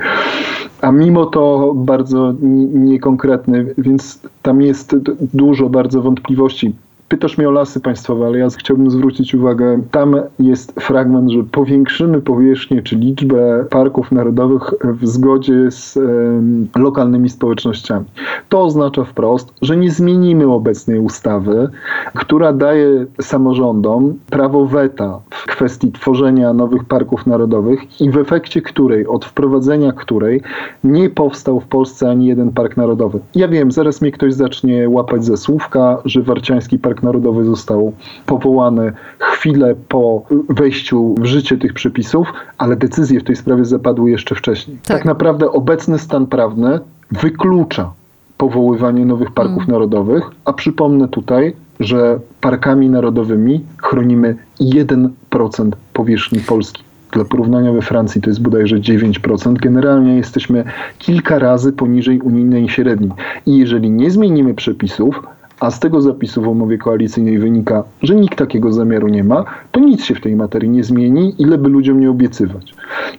a 0.80 0.92
mimo 0.92 1.26
to 1.26 1.72
bardzo 1.76 2.34
niekonkretny, 2.74 3.74
więc 3.78 4.20
tam 4.42 4.62
jest 4.62 4.96
dużo 5.34 5.68
bardzo 5.68 6.02
wątpliwości. 6.02 6.74
Pytasz 7.08 7.38
mnie 7.38 7.48
o 7.48 7.50
lasy 7.50 7.80
państwowe, 7.80 8.26
ale 8.26 8.38
ja 8.38 8.48
chciałbym 8.58 8.90
zwrócić 8.90 9.34
uwagę, 9.34 9.82
tam 9.90 10.16
jest 10.38 10.72
fragment, 10.80 11.30
że 11.30 11.42
powiększymy 11.42 12.20
powierzchnię 12.20 12.82
czy 12.82 12.96
liczbę 12.96 13.64
parków 13.70 14.12
narodowych 14.12 14.74
w 14.84 15.06
zgodzie 15.06 15.70
z 15.70 15.96
em, 15.96 16.68
lokalnymi 16.76 17.28
społecznościami. 17.28 18.04
To 18.48 18.62
oznacza 18.62 19.04
wprost, 19.04 19.54
że 19.62 19.76
nie 19.76 19.90
zmienimy 19.90 20.52
obecnej 20.52 20.98
ustawy, 20.98 21.68
która 22.14 22.52
daje 22.52 23.06
samorządom 23.20 24.14
prawo 24.30 24.66
weta 24.66 25.20
w 25.30 25.46
kwestii 25.46 25.92
tworzenia 25.92 26.52
nowych 26.52 26.84
parków 26.84 27.26
narodowych 27.26 28.00
i 28.00 28.10
w 28.10 28.16
efekcie 28.18 28.62
której, 28.62 29.06
od 29.06 29.24
wprowadzenia 29.24 29.92
której 29.92 30.42
nie 30.84 31.10
powstał 31.10 31.60
w 31.60 31.66
Polsce 31.66 32.10
ani 32.10 32.26
jeden 32.26 32.52
park 32.52 32.76
narodowy. 32.76 33.18
Ja 33.34 33.48
wiem, 33.48 33.72
zaraz 33.72 34.02
mnie 34.02 34.12
ktoś 34.12 34.34
zacznie 34.34 34.88
łapać 34.88 35.24
ze 35.24 35.36
słówka, 35.36 35.98
że 36.04 36.22
Warciański 36.22 36.78
Park 36.78 36.95
Narodowy 37.02 37.44
został 37.44 37.92
powołany 38.26 38.92
chwilę 39.18 39.74
po 39.88 40.22
wejściu 40.48 41.14
w 41.18 41.24
życie 41.24 41.58
tych 41.58 41.72
przepisów, 41.72 42.32
ale 42.58 42.76
decyzje 42.76 43.20
w 43.20 43.24
tej 43.24 43.36
sprawie 43.36 43.64
zapadły 43.64 44.10
jeszcze 44.10 44.34
wcześniej. 44.34 44.76
Tak. 44.76 44.96
tak 44.96 45.04
naprawdę 45.04 45.50
obecny 45.50 45.98
stan 45.98 46.26
prawny 46.26 46.80
wyklucza 47.10 47.92
powoływanie 48.36 49.06
nowych 49.06 49.30
parków 49.30 49.68
narodowych, 49.68 50.24
a 50.44 50.52
przypomnę 50.52 51.08
tutaj, 51.08 51.54
że 51.80 52.18
parkami 52.40 52.90
narodowymi 52.90 53.60
chronimy 53.82 54.36
1% 54.60 55.70
powierzchni 55.92 56.40
Polski. 56.40 56.82
Dla 57.12 57.24
porównania 57.24 57.72
we 57.72 57.82
Francji 57.82 58.20
to 58.20 58.30
jest 58.30 58.42
bodajże 58.42 58.76
9%. 58.76 59.56
Generalnie 59.56 60.16
jesteśmy 60.16 60.64
kilka 60.98 61.38
razy 61.38 61.72
poniżej 61.72 62.20
unijnej 62.20 62.68
średniej. 62.68 63.10
I 63.46 63.58
jeżeli 63.58 63.90
nie 63.90 64.10
zmienimy 64.10 64.54
przepisów, 64.54 65.22
a 65.60 65.70
z 65.70 65.80
tego 65.80 66.00
zapisu 66.00 66.42
w 66.42 66.48
umowie 66.48 66.78
koalicyjnej 66.78 67.38
wynika, 67.38 67.84
że 68.02 68.14
nikt 68.14 68.38
takiego 68.38 68.72
zamiaru 68.72 69.08
nie 69.08 69.24
ma, 69.24 69.44
to 69.72 69.80
nic 69.80 70.04
się 70.04 70.14
w 70.14 70.20
tej 70.20 70.36
materii 70.36 70.70
nie 70.70 70.84
zmieni, 70.84 71.34
ile 71.38 71.58
by 71.58 71.68
ludziom 71.68 72.00
nie 72.00 72.10
obiecywać. 72.10 72.74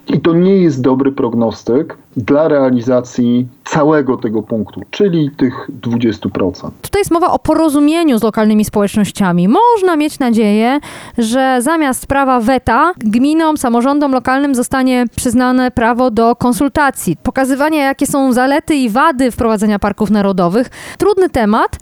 I 0.07 0.21
to 0.21 0.33
nie 0.33 0.57
jest 0.57 0.81
dobry 0.81 1.11
prognostyk 1.11 1.97
dla 2.17 2.47
realizacji 2.47 3.47
całego 3.69 4.17
tego 4.17 4.43
punktu, 4.43 4.81
czyli 4.91 5.31
tych 5.37 5.69
20%. 5.81 6.69
Tutaj 6.81 6.99
jest 6.99 7.11
mowa 7.11 7.31
o 7.31 7.39
porozumieniu 7.39 8.19
z 8.19 8.23
lokalnymi 8.23 8.65
społecznościami. 8.65 9.47
Można 9.47 9.95
mieć 9.95 10.19
nadzieję, 10.19 10.79
że 11.17 11.57
zamiast 11.61 12.07
prawa 12.07 12.39
weta 12.39 12.93
gminom, 12.97 13.57
samorządom 13.57 14.11
lokalnym 14.11 14.55
zostanie 14.55 15.05
przyznane 15.15 15.71
prawo 15.71 16.11
do 16.11 16.35
konsultacji, 16.35 17.17
pokazywania 17.23 17.83
jakie 17.83 18.07
są 18.07 18.33
zalety 18.33 18.75
i 18.75 18.89
wady 18.89 19.31
wprowadzenia 19.31 19.79
parków 19.79 20.11
narodowych. 20.11 20.69
Trudny 20.97 21.29
temat, 21.29 21.77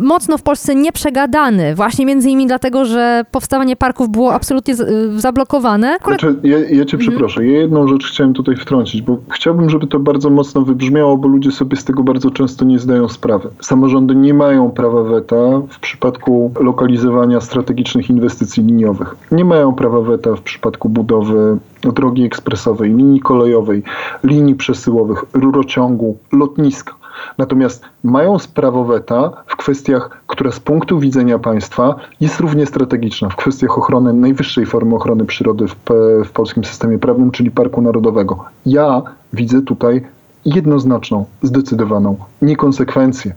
mocno 0.00 0.38
w 0.38 0.42
Polsce 0.42 0.74
nieprzegadany, 0.74 1.74
właśnie 1.74 2.06
między 2.06 2.30
innymi 2.30 2.46
dlatego, 2.46 2.84
że 2.84 3.24
powstawanie 3.30 3.76
parków 3.76 4.08
było 4.08 4.34
absolutnie 4.34 4.74
y, 4.74 5.20
zablokowane. 5.20 5.98
Znaczy, 6.06 6.36
ja, 6.42 6.58
ja 6.58 6.84
cię 6.84 6.98
przeproszę, 6.98 7.46
ja 7.46 7.60
jedną 7.60 7.88
rzecz 7.88 8.06
chciałem 8.10 8.34
tutaj 8.34 8.56
wtrącić, 8.56 9.02
bo 9.02 9.18
chciałbym, 9.30 9.70
żeby 9.70 9.86
to 9.86 9.98
bardzo 9.98 10.30
mocno 10.30 10.62
wybrzmiało, 10.62 11.03
bo 11.04 11.28
ludzie 11.28 11.52
sobie 11.52 11.76
z 11.76 11.84
tego 11.84 12.02
bardzo 12.02 12.30
często 12.30 12.64
nie 12.64 12.78
zdają 12.78 13.08
sprawy. 13.08 13.48
Samorządy 13.60 14.14
nie 14.14 14.34
mają 14.34 14.70
prawa 14.70 15.02
weta 15.02 15.60
w 15.68 15.78
przypadku 15.80 16.52
lokalizowania 16.60 17.40
strategicznych 17.40 18.10
inwestycji 18.10 18.62
liniowych. 18.62 19.16
Nie 19.32 19.44
mają 19.44 19.74
prawa 19.74 20.00
weta 20.00 20.36
w 20.36 20.40
przypadku 20.40 20.88
budowy 20.88 21.58
drogi 21.82 22.24
ekspresowej, 22.24 22.90
linii 22.90 23.20
kolejowej, 23.20 23.82
linii 24.24 24.54
przesyłowych, 24.54 25.24
rurociągu, 25.32 26.16
lotniska. 26.32 26.94
Natomiast 27.38 27.84
mają 28.04 28.36
prawo 28.54 28.84
weta 28.84 29.32
w 29.46 29.56
kwestiach, 29.56 30.22
która 30.26 30.52
z 30.52 30.60
punktu 30.60 30.98
widzenia 30.98 31.38
państwa 31.38 31.94
jest 32.20 32.40
równie 32.40 32.66
strategiczna, 32.66 33.28
w 33.28 33.36
kwestiach 33.36 33.78
ochrony 33.78 34.12
najwyższej 34.12 34.66
formy 34.66 34.94
ochrony 34.94 35.24
przyrody 35.24 35.68
w, 35.68 35.76
w 36.24 36.30
polskim 36.30 36.64
systemie 36.64 36.98
prawnym, 36.98 37.30
czyli 37.30 37.50
Parku 37.50 37.82
Narodowego. 37.82 38.44
Ja 38.66 39.02
widzę 39.32 39.62
tutaj 39.62 40.02
jednoznaczną, 40.44 41.24
zdecydowaną 41.42 42.16
niekonsekwencję. 42.42 43.34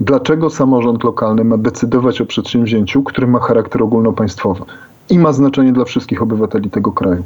Dlaczego 0.00 0.50
samorząd 0.50 1.04
lokalny 1.04 1.44
ma 1.44 1.56
decydować 1.56 2.20
o 2.20 2.26
przedsięwzięciu, 2.26 3.02
które 3.02 3.26
ma 3.26 3.38
charakter 3.38 3.82
ogólnopaństwowy 3.82 4.64
i 5.10 5.18
ma 5.18 5.32
znaczenie 5.32 5.72
dla 5.72 5.84
wszystkich 5.84 6.22
obywateli 6.22 6.70
tego 6.70 6.92
kraju? 6.92 7.22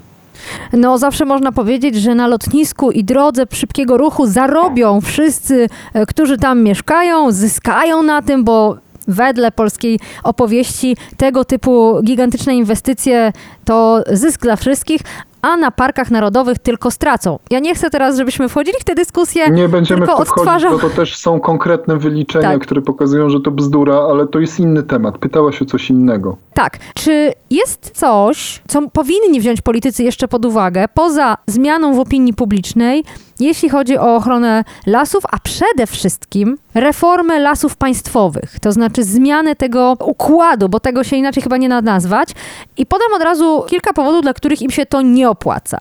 No, 0.72 0.98
zawsze 0.98 1.24
można 1.24 1.53
powiedzieć, 1.53 1.94
że 1.96 2.14
na 2.14 2.27
lotnisku 2.27 2.90
i 2.90 3.05
drodze 3.05 3.44
szybkiego 3.53 3.96
ruchu 3.96 4.27
zarobią 4.27 5.00
wszyscy, 5.00 5.68
e, 5.94 6.07
którzy 6.07 6.38
tam 6.38 6.62
mieszkają, 6.62 7.33
zyskają 7.33 8.03
na 8.03 8.22
tym, 8.22 8.44
bo 8.44 8.77
wedle 9.09 9.53
polskiej 9.53 10.00
opowieści 10.22 10.96
tego 11.16 11.44
typu 11.44 12.00
gigantyczne 12.05 12.55
inwestycje 12.55 13.33
to 13.64 14.03
zysk 14.12 14.42
dla 14.42 14.57
wszystkich, 14.57 15.00
a 15.45 15.57
na 15.57 15.71
parkach 15.71 16.11
narodowych 16.11 16.59
tylko 16.59 16.91
stracą. 16.91 17.39
Ja 17.51 17.59
nie 17.59 17.75
chcę 17.75 17.91
teraz, 17.91 18.17
żebyśmy 18.17 18.49
wchodzili 18.49 18.79
w 18.81 18.85
tę 18.85 18.95
dyskusję, 18.95 19.51
Nie 19.51 19.69
będziemy 19.69 20.01
tylko 20.01 20.17
to 20.19 20.25
wchodzić, 20.25 20.39
odtwarzam... 20.39 20.73
bo 20.73 20.79
to 20.79 20.91
też 20.91 21.17
są 21.17 21.41
konkretne 21.41 21.97
wyliczenia, 21.97 22.49
Tak. 22.53 22.63
które 22.63 22.83
pokazują, 22.83 23.31
że 23.31 23.41
to 23.41 23.51
bzdura, 23.51 23.97
ale 24.11 24.27
to 24.27 24.39
jest 24.41 24.61
inny 24.61 24.83
temat. 24.83 25.19
Pytałaś 25.19 25.63
o 25.63 25.65
coś 25.65 25.91
innego. 25.91 26.37
Tak. 26.55 26.79
Czy 26.95 27.33
jest 27.51 27.91
coś, 27.95 28.63
co 28.69 28.89
powinni 28.91 29.41
wziąć 29.41 29.61
politycy 29.61 30.03
jeszcze 30.05 30.29
pod 30.29 30.45
uwagę, 30.45 30.85
poza 30.95 31.37
zmianą 31.47 31.95
w 31.95 32.01
opinii 32.01 32.35
publicznej, 32.35 33.05
jeśli 33.40 33.68
chodzi 33.68 33.99
o 33.99 34.16
ochronę 34.16 34.64
lasów, 34.87 35.25
a 35.33 35.38
przede 35.38 35.87
wszystkim 35.87 36.59
reformę 36.75 37.38
lasów 37.38 37.77
państwowych, 37.77 38.61
to 38.61 38.73
znaczy 38.73 39.05
zmianę 39.05 39.57
tego 39.57 39.97
układu, 40.01 40.68
bo 40.68 40.81
tego 40.81 41.05
się 41.05 41.16
inaczej 41.16 41.42
chyba 41.42 41.57
nie 41.57 41.68
da 41.68 41.83
nazwać. 41.83 42.29
I 42.77 42.87
podam 42.87 43.12
od 43.16 43.23
razu 43.23 43.64
kilka 43.68 43.92
powodów, 43.92 44.23
dla 44.23 44.35
których 44.35 44.62
im 44.62 44.70
się 44.70 44.87
to 44.87 45.03
nie 45.03 45.31
opłaca. 45.31 45.79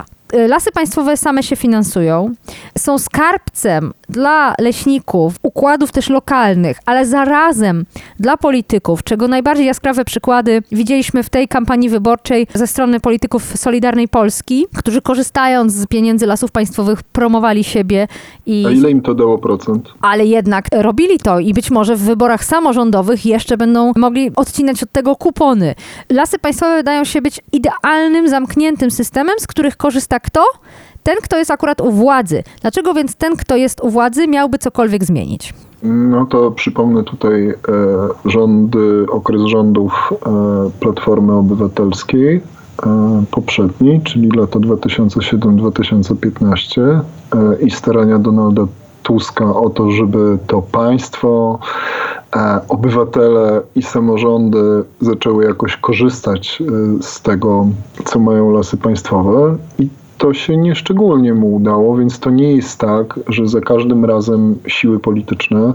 Lasy 0.47 0.71
państwowe 0.71 1.17
same 1.17 1.43
się 1.43 1.55
finansują, 1.55 2.33
są 2.77 2.97
skarbcem 2.97 3.93
dla 4.13 4.55
leśników, 4.59 5.33
układów 5.41 5.91
też 5.91 6.09
lokalnych, 6.09 6.77
ale 6.85 7.05
zarazem 7.05 7.85
dla 8.19 8.37
polityków, 8.37 9.03
czego 9.03 9.27
najbardziej 9.27 9.65
jaskrawe 9.65 10.05
przykłady 10.05 10.63
widzieliśmy 10.71 11.23
w 11.23 11.29
tej 11.29 11.47
kampanii 11.47 11.89
wyborczej 11.89 12.47
ze 12.53 12.67
strony 12.67 12.99
polityków 12.99 13.57
Solidarnej 13.57 14.07
Polski, 14.07 14.65
którzy 14.77 15.01
korzystając 15.01 15.73
z 15.73 15.87
pieniędzy 15.87 16.25
lasów 16.25 16.51
państwowych 16.51 17.03
promowali 17.03 17.63
siebie 17.63 18.07
i 18.45 18.65
A 18.67 18.71
ile 18.71 18.91
im 18.91 19.01
to 19.01 19.13
dało 19.15 19.37
procent? 19.37 19.89
ale 20.01 20.25
jednak 20.25 20.65
robili 20.71 21.19
to 21.19 21.39
i 21.39 21.53
być 21.53 21.71
może 21.71 21.95
w 21.95 22.01
wyborach 22.01 22.43
samorządowych 22.45 23.25
jeszcze 23.25 23.57
będą 23.57 23.91
mogli 23.95 24.31
odcinać 24.35 24.83
od 24.83 24.91
tego 24.91 25.15
kupony. 25.15 25.75
Lasy 26.09 26.39
państwowe 26.39 26.75
wydają 26.77 27.03
się 27.03 27.21
być 27.21 27.39
idealnym, 27.51 28.29
zamkniętym 28.29 28.91
systemem, 28.91 29.35
z 29.39 29.47
których 29.47 29.77
korzysta 29.77 30.19
kto? 30.19 30.43
Ten, 31.03 31.15
kto 31.23 31.37
jest 31.37 31.51
akurat 31.51 31.81
u 31.81 31.91
władzy. 31.91 32.43
Dlaczego 32.61 32.93
więc 32.93 33.15
ten, 33.15 33.35
kto 33.35 33.55
jest 33.55 33.81
u 33.81 33.89
władzy, 33.89 34.27
miałby 34.27 34.57
cokolwiek 34.57 35.03
zmienić? 35.03 35.53
No 35.83 36.25
to 36.25 36.51
przypomnę 36.51 37.03
tutaj 37.03 37.49
e, 37.49 37.55
rządy, 38.25 39.05
okres 39.09 39.41
rządów 39.41 40.09
e, 40.11 40.15
Platformy 40.79 41.33
Obywatelskiej 41.33 42.41
e, 42.85 43.23
poprzedni, 43.31 44.01
czyli 44.01 44.29
lata 44.29 44.59
2007-2015 44.59 46.81
e, 46.81 47.01
i 47.61 47.71
starania 47.71 48.19
Donalda 48.19 48.67
Tuska 49.03 49.55
o 49.55 49.69
to, 49.69 49.91
żeby 49.91 50.37
to 50.47 50.61
państwo, 50.61 51.59
e, 52.35 52.59
obywatele 52.69 53.61
i 53.75 53.81
samorządy 53.81 54.83
zaczęły 55.01 55.45
jakoś 55.45 55.77
korzystać 55.77 56.61
e, 56.61 56.65
z 57.03 57.21
tego, 57.21 57.67
co 58.05 58.19
mają 58.19 58.51
lasy 58.51 58.77
państwowe. 58.77 59.57
I 59.79 59.89
to 60.23 60.33
się 60.33 60.57
nieszczególnie 60.57 61.33
mu 61.33 61.55
udało, 61.55 61.97
więc 61.97 62.19
to 62.19 62.29
nie 62.29 62.55
jest 62.55 62.79
tak, 62.79 63.19
że 63.27 63.47
za 63.47 63.61
każdym 63.61 64.05
razem 64.05 64.55
siły 64.67 64.99
polityczne 64.99 65.73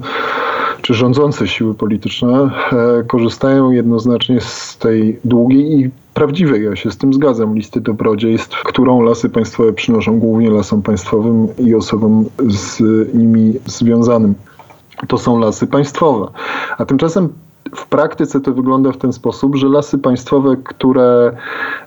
czy 0.82 0.94
rządzące 0.94 1.48
siły 1.48 1.74
polityczne 1.74 2.50
e, 2.72 3.02
korzystają 3.02 3.70
jednoznacznie 3.70 4.40
z 4.40 4.78
tej 4.78 5.18
długiej 5.24 5.80
i 5.80 5.90
prawdziwej, 6.14 6.64
ja 6.64 6.76
się 6.76 6.90
z 6.90 6.96
tym 6.96 7.14
zgadzam, 7.14 7.54
listy 7.54 7.80
dobrodziejstw, 7.80 8.62
którą 8.62 9.02
lasy 9.02 9.30
państwowe 9.30 9.72
przynoszą 9.72 10.18
głównie 10.18 10.50
lasom 10.50 10.82
państwowym 10.82 11.48
i 11.58 11.74
osobom 11.74 12.24
z 12.46 12.80
nimi 13.14 13.54
związanym. 13.66 14.34
To 15.08 15.18
są 15.18 15.38
lasy 15.38 15.66
państwowe. 15.66 16.26
A 16.78 16.84
tymczasem 16.84 17.28
w 17.76 17.86
praktyce 17.86 18.40
to 18.40 18.52
wygląda 18.52 18.92
w 18.92 18.96
ten 18.96 19.12
sposób, 19.12 19.56
że 19.56 19.68
lasy 19.68 19.98
państwowe, 19.98 20.56
które 20.56 21.32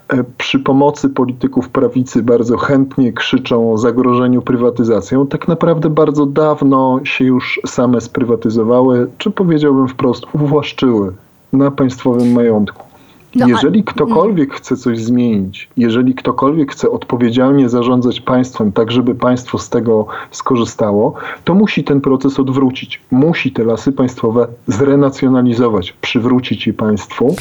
e, 0.08 0.24
przy 0.38 0.60
pomocy 0.60 1.10
polityków 1.10 1.70
prawicy 1.70 2.24
bardzo 2.24 2.58
chętnie 2.58 3.14
krzyczą 3.14 3.74
o 3.74 3.78
zagrożeniu 3.78 4.42
prywatyzacją, 4.42 5.28
tak 5.28 5.48
naprawdę 5.48 5.90
bardzo 5.90 6.26
dawno 6.26 7.00
się 7.04 7.26
już 7.26 7.60
same 7.66 8.02
sprywatyzowały, 8.02 9.08
czy 9.18 9.32
powiedziałbym 9.32 9.88
wprost, 9.88 10.24
uwłaszczyły 10.34 11.14
na 11.54 11.72
państwowym 11.72 12.32
majątku. 12.32 12.91
No, 13.36 13.46
a- 13.46 13.50
jeżeli 13.50 13.84
ktokolwiek 13.84 14.54
chce 14.54 14.78
coś 14.78 15.00
zmienić, 15.00 15.70
jeżeli 15.78 16.16
ktokolwiek 16.16 16.72
chce 16.72 16.90
odpowiedzialnie 16.90 17.70
zarządzać 17.70 18.22
państwem, 18.22 18.72
tak 18.72 18.92
żeby 18.92 19.16
państwo 19.16 19.58
z 19.58 19.70
tego 19.70 20.06
skorzystało, 20.32 21.14
to 21.44 21.54
musi 21.54 21.84
ten 21.84 22.02
proces 22.02 22.40
odwrócić. 22.40 23.02
Musi 23.12 23.52
te 23.52 23.64
lasy 23.64 23.92
państwowe 23.92 24.48
zrenacjonalizować, 24.68 25.94
przywrócić 26.02 26.68
je 26.68 26.74
państwu, 26.74 27.36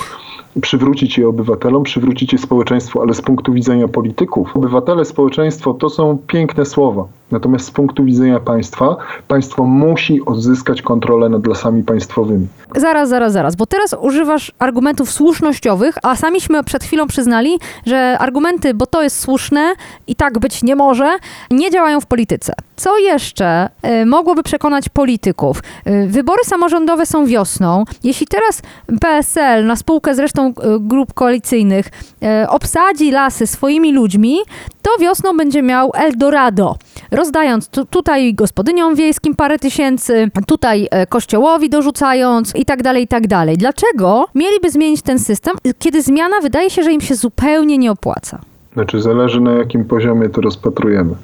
przywrócić 0.63 1.19
je 1.19 1.29
obywatelom, 1.29 1.83
przywrócić 1.83 2.33
je 2.33 2.39
społeczeństwu, 2.39 3.01
ale 3.03 3.15
z 3.15 3.23
punktu 3.23 3.53
widzenia 3.53 3.89
polityków, 3.89 4.57
obywatele, 4.57 5.05
społeczeństwo 5.05 5.75
to 5.75 5.91
są 5.91 6.19
piękne 6.27 6.65
słowa. 6.65 7.05
Natomiast 7.31 7.67
z 7.67 7.71
punktu 7.71 8.05
widzenia 8.05 8.41
państwa, 8.41 8.97
państwo 9.29 9.65
musi 9.65 10.25
odzyskać 10.25 10.83
kontrolę 10.83 11.29
nad 11.29 11.47
lasami 11.47 11.83
państwowymi. 11.83 12.47
Zaraz, 12.77 13.09
zaraz, 13.09 13.33
zaraz, 13.33 13.57
bo 13.57 13.67
teraz 13.67 13.97
używasz 14.01 14.53
argumentów 14.59 15.11
słusznościowych, 15.11 15.95
a 16.03 16.17
samiśmy 16.17 16.65
przed 16.65 16.85
chwilą 16.85 17.07
przyznali, 17.07 17.59
że 17.87 18.17
argumenty, 18.19 18.75
bo 18.75 18.87
to 18.87 19.03
jest 19.03 19.21
słuszne 19.21 19.73
i 20.07 20.17
tak 20.17 20.39
być 20.39 20.63
nie 20.63 20.77
może, 20.77 21.17
nie 21.51 21.71
działają 21.71 22.01
w 22.01 22.07
polityce. 22.07 22.53
Co 22.77 22.99
jeszcze 22.99 23.69
y, 24.03 24.07
mogłoby 24.07 24.43
przekonać 24.43 24.89
polityków? 24.89 25.63
Y, 25.87 26.07
wybory 26.09 26.45
samorządowe 26.45 27.07
są 27.07 27.27
wiosną. 27.27 27.85
Jeśli 28.05 28.27
teraz 28.27 28.63
PSL 29.01 29.67
na 29.67 29.77
spółkę 29.77 30.15
z 30.15 30.19
y, 30.49 30.53
grup 30.81 31.15
koalicyjnych 31.15 31.87
y, 31.87 32.49
obsadzi 32.49 33.11
lasy 33.11 33.47
swoimi 33.47 33.93
ludźmi, 33.93 34.39
to 34.83 34.91
wiosną 35.01 35.37
będzie 35.37 35.63
miał 35.63 35.91
Eldorado. 35.95 36.77
Rozdając 37.11 37.69
tu, 37.69 37.85
tutaj 37.85 38.35
gospodyniom 38.35 38.95
wiejskim 38.95 39.35
parę 39.35 39.59
tysięcy, 39.59 40.31
tutaj 40.47 40.89
e, 40.91 41.07
kościołowi 41.07 41.71
dorzucając 41.71 42.57
i 42.57 42.65
tak 42.65 42.83
dalej, 42.83 43.05
i 43.05 43.09
tak 43.09 43.27
dalej. 43.27 43.57
Dlaczego 43.57 44.27
mieliby 44.35 44.71
zmienić 44.71 45.03
ten 45.03 45.19
system, 45.19 45.57
kiedy 45.79 46.03
zmiana 46.03 46.41
wydaje 46.41 46.71
się, 46.71 46.83
że 46.83 46.93
im 46.93 47.01
się 47.01 47.15
zupełnie 47.15 47.79
nie 47.79 47.91
opłaca? 47.91 48.39
Znaczy 48.73 49.01
zależy 49.01 49.41
na 49.41 49.53
jakim 49.53 49.85
poziomie 49.85 50.29
to 50.29 50.41
rozpatrujemy. 50.41 51.15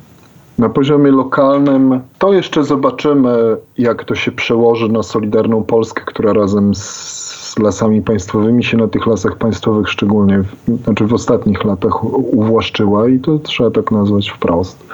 Na 0.58 0.68
poziomie 0.68 1.10
lokalnym 1.10 2.00
to 2.18 2.32
jeszcze 2.32 2.64
zobaczymy, 2.64 3.56
jak 3.78 4.04
to 4.04 4.14
się 4.14 4.32
przełoży 4.32 4.88
na 4.88 5.02
Solidarną 5.02 5.62
Polskę, 5.62 6.02
która 6.06 6.32
razem 6.32 6.74
z, 6.74 7.58
lasami 7.58 8.02
państwowymi 8.02 8.64
się 8.64 8.76
na 8.76 8.88
tych 8.88 9.06
lasach 9.06 9.36
państwowych 9.36 9.88
szczególnie, 9.88 10.42
w, 10.42 10.82
znaczy 10.84 11.06
w 11.06 11.14
ostatnich 11.14 11.64
latach 11.64 12.04
uwłaszczyła 12.14 13.08
i 13.08 13.18
to 13.18 13.38
trzeba 13.38 13.70
tak 13.70 13.90
nazwać 13.90 14.30
wprost. 14.30 14.86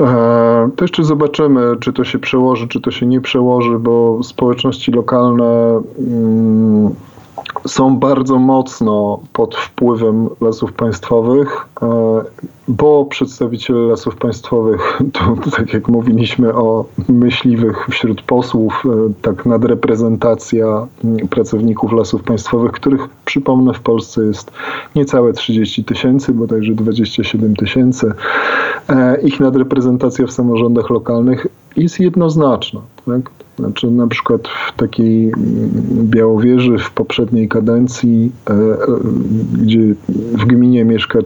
E, 0.00 0.70
To 0.76 0.84
jeszcze 0.84 1.04
zobaczymy, 1.04 1.76
czy 1.80 1.92
to 1.92 2.04
się 2.04 2.18
przełoży, 2.18 2.68
czy 2.68 2.80
to 2.80 2.90
się 2.90 3.06
nie 3.06 3.20
przełoży, 3.20 3.78
bo 3.78 4.18
społeczności 4.22 4.92
lokalne 4.92 5.80
mm, 5.98 6.94
są 7.66 7.98
bardzo 7.98 8.38
mocno 8.38 9.20
pod 9.32 9.54
wpływem 9.54 10.28
lasów 10.40 10.72
państwowych, 10.72 11.66
e, 11.82 11.86
bo 12.68 13.04
przedstawiciele 13.04 13.80
lasów 13.80 14.16
państwowych, 14.16 15.00
to 15.12 15.50
tak 15.56 15.72
jak 15.72 15.88
mówiliśmy 15.88 16.54
o 16.54 16.84
myśliwych 17.08 17.86
wśród 17.90 18.22
posłów, 18.22 18.82
e, 18.86 19.12
tak 19.22 19.46
nadreprezentacja 19.46 20.86
pracowników 21.30 21.92
lasów 21.92 22.22
państwowych, 22.22 22.72
których 22.72 23.08
przypomnę 23.24 23.74
w 23.74 23.80
Polsce 23.80 24.24
jest 24.24 24.50
niecałe 24.96 25.32
30 25.32 25.84
tysięcy, 25.84 26.32
bodajże 26.32 26.74
27 26.74 27.56
tysięcy. 27.56 28.12
E, 28.88 29.20
Ich 29.20 29.40
nadreprezentacja 29.40 30.26
w 30.26 30.32
samorządach 30.32 30.90
lokalnych 30.90 31.46
jest 31.76 32.00
jednoznaczna. 32.00 32.80
Tak? 33.06 33.30
Znaczy 33.58 33.90
na 33.90 34.06
przykład 34.06 34.48
w 34.48 34.76
takiej 34.76 35.24
mm, 35.24 35.70
Białowieży 36.04 36.78
w 36.78 36.90
poprzedniej 36.90 37.48
kadencji, 37.48 38.32
e, 38.50 38.52
e, 38.52 38.76
gdzie 39.52 39.94
w 40.32 40.44
gminie 40.44 40.84
mieszka 40.84 41.18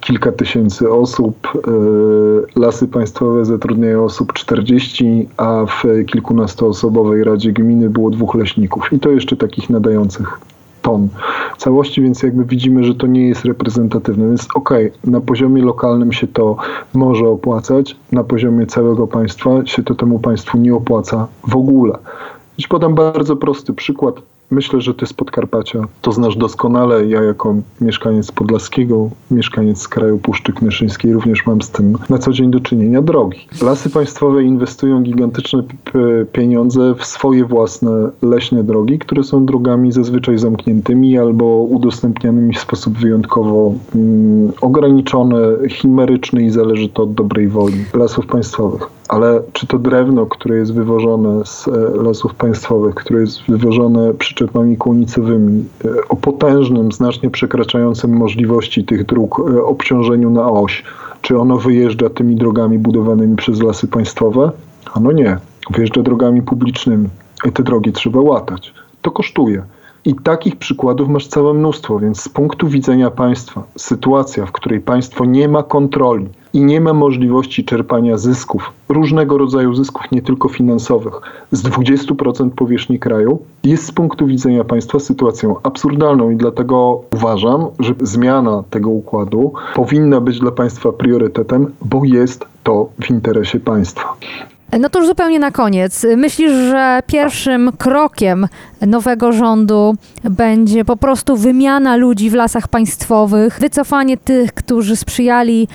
kilka 0.00 0.32
tysięcy 0.32 0.90
osób, 0.90 1.48
e, 1.54 2.60
lasy 2.60 2.88
państwowe 2.88 3.44
zatrudniają 3.44 4.04
osób 4.04 4.32
40, 4.32 5.28
a 5.36 5.66
w 5.66 6.04
kilkunastoosobowej 6.06 7.24
radzie 7.24 7.52
gminy 7.52 7.90
było 7.90 8.10
dwóch 8.10 8.34
leśników 8.34 8.92
i 8.92 8.98
to 8.98 9.10
jeszcze 9.10 9.36
takich 9.36 9.70
nadających 9.70 10.40
ton 10.84 11.08
całości, 11.58 12.02
więc 12.02 12.22
jakby 12.22 12.44
widzimy, 12.44 12.84
że 12.84 12.94
to 12.94 13.06
nie 13.06 13.28
jest 13.28 13.44
reprezentatywne. 13.44 14.28
Więc 14.28 14.48
okej, 14.54 14.92
na 15.04 15.20
poziomie 15.20 15.62
lokalnym 15.62 16.12
się 16.12 16.26
to 16.26 16.56
może 16.94 17.28
opłacać, 17.28 17.96
na 18.12 18.24
poziomie 18.24 18.66
całego 18.66 19.06
państwa 19.06 19.66
się 19.66 19.82
to 19.82 19.94
temu 19.94 20.18
państwu 20.18 20.58
nie 20.58 20.74
opłaca 20.74 21.26
w 21.48 21.56
ogóle. 21.56 21.98
Dziś 22.58 22.68
podam 22.68 22.94
bardzo 22.94 23.36
prosty 23.36 23.72
przykład. 23.72 24.33
Myślę, 24.54 24.80
że 24.80 24.94
ty 24.94 25.06
z 25.06 25.12
Podkarpacia 25.12 25.84
to 26.02 26.12
znasz 26.12 26.36
doskonale. 26.36 27.06
Ja 27.06 27.22
jako 27.22 27.54
mieszkaniec 27.80 28.32
Podlaskiego, 28.32 29.10
mieszkaniec 29.30 29.78
z 29.78 29.88
kraju 29.88 30.18
Puszczy 30.18 30.52
Knyszyńskiej 30.52 31.12
również 31.12 31.46
mam 31.46 31.62
z 31.62 31.70
tym 31.70 31.98
na 32.08 32.18
co 32.18 32.32
dzień 32.32 32.50
do 32.50 32.60
czynienia. 32.60 33.02
Drogi. 33.02 33.48
Lasy 33.62 33.90
państwowe 33.90 34.42
inwestują 34.42 35.02
gigantyczne 35.02 35.62
pieniądze 36.32 36.94
w 36.98 37.04
swoje 37.04 37.44
własne 37.44 38.10
leśne 38.22 38.64
drogi, 38.64 38.98
które 38.98 39.24
są 39.24 39.46
drogami 39.46 39.92
zazwyczaj 39.92 40.38
zamkniętymi 40.38 41.18
albo 41.18 41.44
udostępnianymi 41.44 42.54
w 42.54 42.58
sposób 42.58 42.98
wyjątkowo 42.98 43.74
mm, 43.94 44.52
ograniczony, 44.60 45.68
chimeryczny 45.68 46.44
i 46.44 46.50
zależy 46.50 46.88
to 46.88 47.02
od 47.02 47.14
dobrej 47.14 47.48
woli 47.48 47.84
lasów 47.94 48.26
państwowych. 48.26 48.94
Ale 49.08 49.42
czy 49.52 49.66
to 49.66 49.78
drewno, 49.78 50.26
które 50.26 50.56
jest 50.56 50.74
wywożone 50.74 51.44
z 51.44 51.68
e, 51.68 52.02
lasów 52.02 52.34
państwowych, 52.34 52.94
które 52.94 53.20
jest 53.20 53.42
wywożone 53.48 54.14
przyczepami 54.14 54.76
kłonicowymi 54.76 55.64
e, 55.84 55.88
o 56.08 56.16
potężnym, 56.16 56.92
znacznie 56.92 57.30
przekraczającym 57.30 58.16
możliwości 58.16 58.84
tych 58.84 59.06
dróg 59.06 59.40
e, 59.40 59.64
obciążeniu 59.64 60.30
na 60.30 60.50
oś, 60.50 60.84
czy 61.22 61.38
ono 61.38 61.58
wyjeżdża 61.58 62.10
tymi 62.10 62.36
drogami 62.36 62.78
budowanymi 62.78 63.36
przez 63.36 63.62
lasy 63.62 63.88
państwowe? 63.88 64.52
Ano 64.94 65.12
nie. 65.12 65.38
Wyjeżdża 65.70 66.02
drogami 66.02 66.42
publicznymi. 66.42 67.08
I 67.48 67.52
te 67.52 67.62
drogi 67.62 67.92
trzeba 67.92 68.20
łatać. 68.20 68.74
To 69.02 69.10
kosztuje. 69.10 69.62
I 70.04 70.14
takich 70.14 70.56
przykładów 70.56 71.08
masz 71.08 71.26
całe 71.26 71.54
mnóstwo, 71.54 71.98
więc 71.98 72.20
z 72.20 72.28
punktu 72.28 72.68
widzenia 72.68 73.10
państwa, 73.10 73.62
sytuacja, 73.76 74.46
w 74.46 74.52
której 74.52 74.80
państwo 74.80 75.24
nie 75.24 75.48
ma 75.48 75.62
kontroli 75.62 76.28
i 76.54 76.64
nie 76.64 76.80
ma 76.80 76.92
możliwości 76.92 77.64
czerpania 77.64 78.18
zysków, 78.18 78.72
różnego 78.88 79.38
rodzaju 79.38 79.74
zysków, 79.74 80.02
nie 80.12 80.22
tylko 80.22 80.48
finansowych, 80.48 81.20
z 81.52 81.62
20% 81.62 82.50
powierzchni 82.50 82.98
kraju, 82.98 83.38
jest 83.64 83.86
z 83.86 83.92
punktu 83.92 84.26
widzenia 84.26 84.64
państwa 84.64 85.00
sytuacją 85.00 85.56
absurdalną 85.62 86.30
i 86.30 86.36
dlatego 86.36 87.00
uważam, 87.14 87.66
że 87.78 87.94
zmiana 88.00 88.64
tego 88.70 88.90
układu 88.90 89.52
powinna 89.74 90.20
być 90.20 90.38
dla 90.38 90.50
państwa 90.50 90.92
priorytetem, 90.92 91.72
bo 91.82 92.04
jest 92.04 92.46
to 92.64 92.88
w 93.00 93.10
interesie 93.10 93.60
państwa. 93.60 94.16
No 94.80 94.90
to 94.90 94.98
już 94.98 95.08
zupełnie 95.08 95.38
na 95.38 95.50
koniec. 95.50 96.06
Myślisz, 96.16 96.52
że 96.52 97.00
pierwszym 97.06 97.72
krokiem 97.78 98.48
nowego 98.80 99.32
rządu 99.32 99.94
będzie 100.24 100.84
po 100.84 100.96
prostu 100.96 101.36
wymiana 101.36 101.96
ludzi 101.96 102.30
w 102.30 102.34
lasach 102.34 102.68
państwowych, 102.68 103.58
wycofanie 103.60 104.16
tych, 104.16 104.52
którzy 104.52 104.96
sprzyjali 104.96 105.68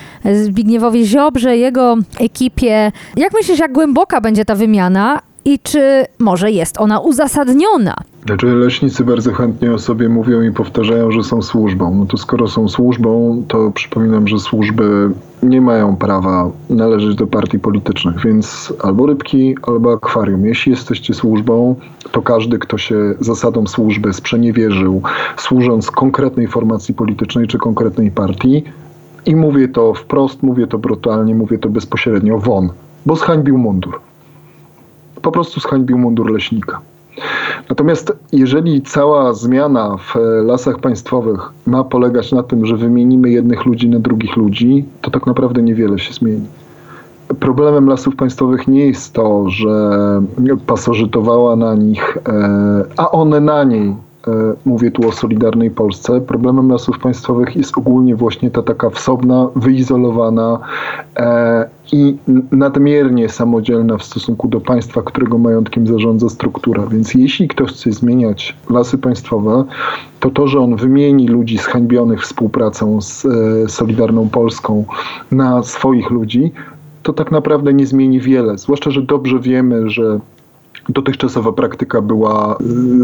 Zbigniewowi 0.43 1.05
Ziobrze, 1.05 1.57
jego 1.57 1.95
ekipie. 2.19 2.91
Jak 3.15 3.33
myślisz, 3.33 3.59
jak 3.59 3.71
głęboka 3.71 4.21
będzie 4.21 4.45
ta 4.45 4.55
wymiana 4.55 5.21
i 5.45 5.59
czy 5.59 6.05
może 6.19 6.51
jest 6.51 6.81
ona 6.81 6.99
uzasadniona? 6.99 7.95
Znaczy 8.25 8.45
leśnicy 8.45 9.03
bardzo 9.03 9.33
chętnie 9.33 9.73
o 9.73 9.79
sobie 9.79 10.09
mówią 10.09 10.41
i 10.41 10.51
powtarzają, 10.51 11.11
że 11.11 11.23
są 11.23 11.41
służbą. 11.41 11.95
No 11.95 12.05
to 12.05 12.17
skoro 12.17 12.47
są 12.47 12.67
służbą, 12.67 13.43
to 13.47 13.71
przypominam, 13.71 14.27
że 14.27 14.39
służby 14.39 15.09
nie 15.43 15.61
mają 15.61 15.95
prawa 15.95 16.51
należeć 16.69 17.15
do 17.15 17.27
partii 17.27 17.59
politycznych, 17.59 18.15
więc 18.23 18.73
albo 18.83 19.05
rybki, 19.05 19.55
albo 19.61 19.93
akwarium. 19.93 20.45
Jeśli 20.45 20.71
jesteście 20.71 21.13
służbą, 21.13 21.75
to 22.11 22.21
każdy, 22.21 22.59
kto 22.59 22.77
się 22.77 22.95
zasadom 23.19 23.67
służby 23.67 24.13
sprzeniewierzył, 24.13 25.01
służąc 25.37 25.91
konkretnej 25.91 26.47
formacji 26.47 26.93
politycznej 26.93 27.47
czy 27.47 27.57
konkretnej 27.57 28.11
partii, 28.11 28.63
i 29.25 29.35
mówię 29.35 29.67
to 29.67 29.93
wprost, 29.93 30.43
mówię 30.43 30.67
to 30.67 30.77
brutalnie, 30.77 31.35
mówię 31.35 31.57
to 31.57 31.69
bezpośrednio, 31.69 32.37
won, 32.37 32.69
bo 33.05 33.15
zhańbił 33.15 33.57
mundur. 33.57 33.99
Po 35.21 35.31
prostu 35.31 35.59
zhańbił 35.59 35.97
mundur 35.97 36.31
leśnika. 36.31 36.81
Natomiast 37.69 38.13
jeżeli 38.31 38.81
cała 38.81 39.33
zmiana 39.33 39.97
w 39.97 40.15
e, 40.15 40.19
lasach 40.43 40.79
państwowych 40.79 41.49
ma 41.65 41.83
polegać 41.83 42.31
na 42.31 42.43
tym, 42.43 42.65
że 42.65 42.77
wymienimy 42.77 43.29
jednych 43.29 43.65
ludzi 43.65 43.89
na 43.89 43.99
drugich 43.99 44.37
ludzi, 44.37 44.85
to 45.01 45.11
tak 45.11 45.27
naprawdę 45.27 45.61
niewiele 45.61 45.99
się 45.99 46.13
zmieni. 46.13 46.45
Problemem 47.39 47.87
lasów 47.87 48.15
państwowych 48.15 48.67
nie 48.67 48.85
jest 48.85 49.13
to, 49.13 49.49
że 49.49 49.91
pasożytowała 50.65 51.55
na 51.55 51.75
nich, 51.75 52.17
e, 52.27 52.83
a 52.97 53.11
one 53.11 53.39
na 53.39 53.63
niej, 53.63 53.95
mówię 54.65 54.91
tu 54.91 55.07
o 55.07 55.11
Solidarnej 55.11 55.71
Polsce, 55.71 56.21
problemem 56.21 56.69
lasów 56.69 56.99
państwowych 56.99 57.55
jest 57.55 57.77
ogólnie 57.77 58.15
właśnie 58.15 58.51
ta 58.51 58.63
taka 58.63 58.89
wsobna, 58.89 59.47
wyizolowana 59.55 60.59
e, 61.17 61.69
i 61.91 62.17
nadmiernie 62.51 63.29
samodzielna 63.29 63.97
w 63.97 64.03
stosunku 64.03 64.47
do 64.47 64.61
państwa, 64.61 65.01
którego 65.01 65.37
majątkiem 65.37 65.87
zarządza 65.87 66.29
struktura. 66.29 66.87
Więc 66.87 67.13
jeśli 67.13 67.47
ktoś 67.47 67.71
chce 67.71 67.91
zmieniać 67.91 68.57
lasy 68.69 68.97
państwowe, 68.97 69.63
to 70.19 70.29
to, 70.29 70.47
że 70.47 70.59
on 70.59 70.75
wymieni 70.75 71.27
ludzi 71.27 71.57
zhańbionych 71.57 72.21
współpracą 72.21 73.01
z 73.01 73.25
e, 73.25 73.29
Solidarną 73.69 74.29
Polską 74.29 74.85
na 75.31 75.63
swoich 75.63 76.09
ludzi, 76.09 76.51
to 77.03 77.13
tak 77.13 77.31
naprawdę 77.31 77.73
nie 77.73 77.85
zmieni 77.85 78.19
wiele. 78.19 78.57
Zwłaszcza, 78.57 78.91
że 78.91 79.01
dobrze 79.01 79.39
wiemy, 79.39 79.89
że 79.89 80.19
dotychczasowa 80.89 81.51
praktyka 81.51 82.01
była 82.01 82.57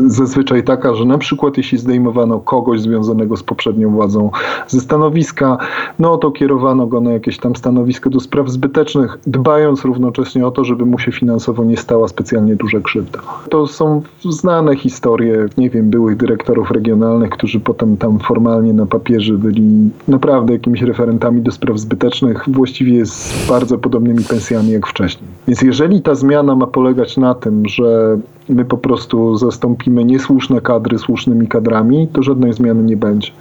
y, 0.05 0.09
zazwyczaj 0.09 0.63
taka, 0.63 0.95
że 0.95 1.05
na 1.05 1.17
przykład 1.17 1.57
jeśli 1.57 1.77
zdejmowano 1.77 2.39
kogoś 2.39 2.81
związanego 2.81 3.37
z 3.37 3.43
poprzednią 3.43 3.91
władzą 3.91 4.31
ze 4.67 4.79
stanowiska, 4.79 5.57
no 5.99 6.17
to 6.17 6.31
kierowano 6.31 6.87
go 6.87 7.01
na 7.01 7.11
jakieś 7.11 7.39
tam 7.39 7.55
stanowisko 7.55 8.09
do 8.09 8.19
spraw 8.19 8.49
zbytecznych, 8.49 9.17
dbając 9.27 9.85
równocześnie 9.85 10.47
o 10.47 10.51
to, 10.51 10.63
żeby 10.63 10.85
mu 10.85 10.99
się 10.99 11.11
finansowo 11.11 11.63
nie 11.63 11.77
stała 11.77 12.07
specjalnie 12.07 12.55
duża 12.55 12.79
krzywda. 12.79 13.19
To 13.49 13.67
są 13.67 14.01
znane 14.29 14.75
historie, 14.75 15.45
nie 15.57 15.69
wiem, 15.69 15.89
byłych 15.89 16.17
dyrektorów 16.17 16.71
regionalnych, 16.71 17.29
którzy 17.29 17.59
potem 17.59 17.97
tam 17.97 18.19
formalnie 18.19 18.73
na 18.73 18.85
papierze 18.85 19.33
byli 19.33 19.89
naprawdę 20.07 20.53
jakimiś 20.53 20.81
referentami 20.81 21.41
do 21.41 21.51
spraw 21.51 21.79
zbytecznych, 21.79 22.43
właściwie 22.47 23.05
z 23.05 23.47
bardzo 23.49 23.77
podobnymi 23.77 24.23
pensjami 24.23 24.71
jak 24.71 24.87
wcześniej. 24.87 25.29
Więc 25.47 25.61
jeżeli 25.61 26.01
ta 26.01 26.15
zmiana 26.15 26.55
ma 26.55 26.67
polegać 26.67 27.17
na 27.17 27.35
tym, 27.35 27.69
że 27.75 28.17
my 28.49 28.65
po 28.65 28.77
prostu 28.77 29.37
zastąpimy 29.37 30.05
niesłuszne 30.05 30.61
kadry 30.61 30.99
słusznymi 30.99 31.47
kadrami, 31.47 32.07
to 32.07 32.23
żadnej 32.23 32.53
zmiany 32.53 32.83
nie 32.83 32.97
będzie. 32.97 33.31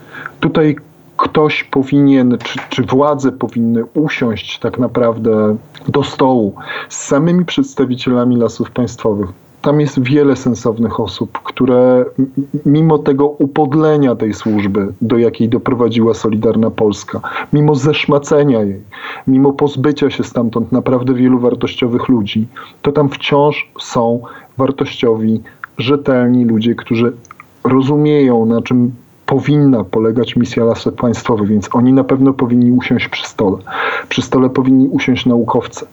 Tutaj 0.41 0.77
ktoś 1.17 1.65
powinien, 1.65 2.39
czy, 2.45 2.59
czy 2.69 2.83
władze 2.83 3.33
powinny 3.33 3.85
usiąść 3.95 4.59
tak 4.59 4.79
naprawdę 4.79 5.57
do 5.89 6.03
stołu 6.03 6.55
z 6.89 6.97
samymi 6.97 7.45
przedstawicielami 7.45 8.37
lasów 8.37 8.71
państwowych 8.71 9.29
tam 9.65 9.81
jest 9.81 10.03
wiele 10.03 10.37
sensownych 10.37 11.01
osób, 11.01 11.39
które 11.45 12.05
mimo 12.67 12.99
tego 12.99 13.27
upodlenia 13.27 14.15
tej 14.15 14.35
służby, 14.35 14.93
do 15.01 15.19
jakiej 15.19 15.49
doprowadziła 15.49 16.15
Solidarna 16.15 16.71
Polska, 16.71 17.21
mimo 17.53 17.75
zeszmacenia 17.75 18.63
jej, 18.63 18.81
mimo 19.27 19.53
pozbycia 19.53 20.11
się 20.11 20.25
stamtąd 20.25 20.73
naprawdę 20.73 21.15
wielu 21.15 21.39
wartościowych 21.39 22.09
ludzi, 22.09 22.47
to 22.83 22.93
tam 22.93 23.09
wciąż 23.09 23.71
są 23.81 24.21
wartościowi, 24.59 25.41
rzetelni 25.79 26.45
ludzie, 26.45 26.75
którzy 26.75 27.13
rozumieją, 27.65 28.47
na 28.47 28.63
czym 28.63 28.93
powinna 29.27 29.85
polegać 29.85 30.37
misja 30.37 30.65
lasów 30.65 30.95
państwowych, 30.95 31.49
więc 31.49 31.69
oni 31.73 31.93
na 31.93 32.05
pewno 32.05 32.33
powinni 32.33 32.73
usiąść 32.73 33.09
przy 33.09 33.27
stole. 33.27 33.57
Przy 34.09 34.23
stole 34.23 34.51
powinni 34.51 34.89
usiąść 34.89 35.27
naukowcy. 35.27 35.87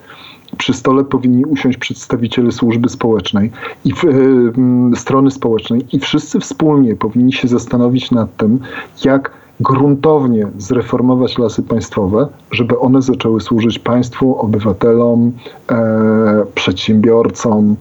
Przy 0.58 0.74
stole 0.74 1.04
powinni 1.04 1.46
usiąść 1.46 1.78
przedstawiciele 1.78 2.52
służby 2.52 2.90
społecznej 2.90 3.52
i 3.86 3.94
w, 3.94 4.04
y, 4.04 5.00
strony 5.00 5.32
społecznej 5.32 5.86
i 5.92 6.00
wszyscy 6.00 6.40
wspólnie 6.40 6.96
powinni 6.96 7.34
się 7.34 7.48
zastanowić 7.48 8.12
nad 8.12 8.38
tym, 8.38 8.60
jak 9.06 9.32
gruntownie 9.60 10.48
zreformować 10.58 11.38
lasy 11.38 11.64
państwowe, 11.64 12.28
żeby 12.52 12.80
one 12.80 13.02
zaczęły 13.02 13.42
służyć 13.42 13.80
państwu, 13.80 14.40
obywatelom, 14.40 15.32
e, 15.72 16.46
przedsiębiorcom, 16.56 17.76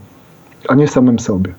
a 0.68 0.74
nie 0.74 0.88
samym 0.88 1.18
sobie. 1.18 1.54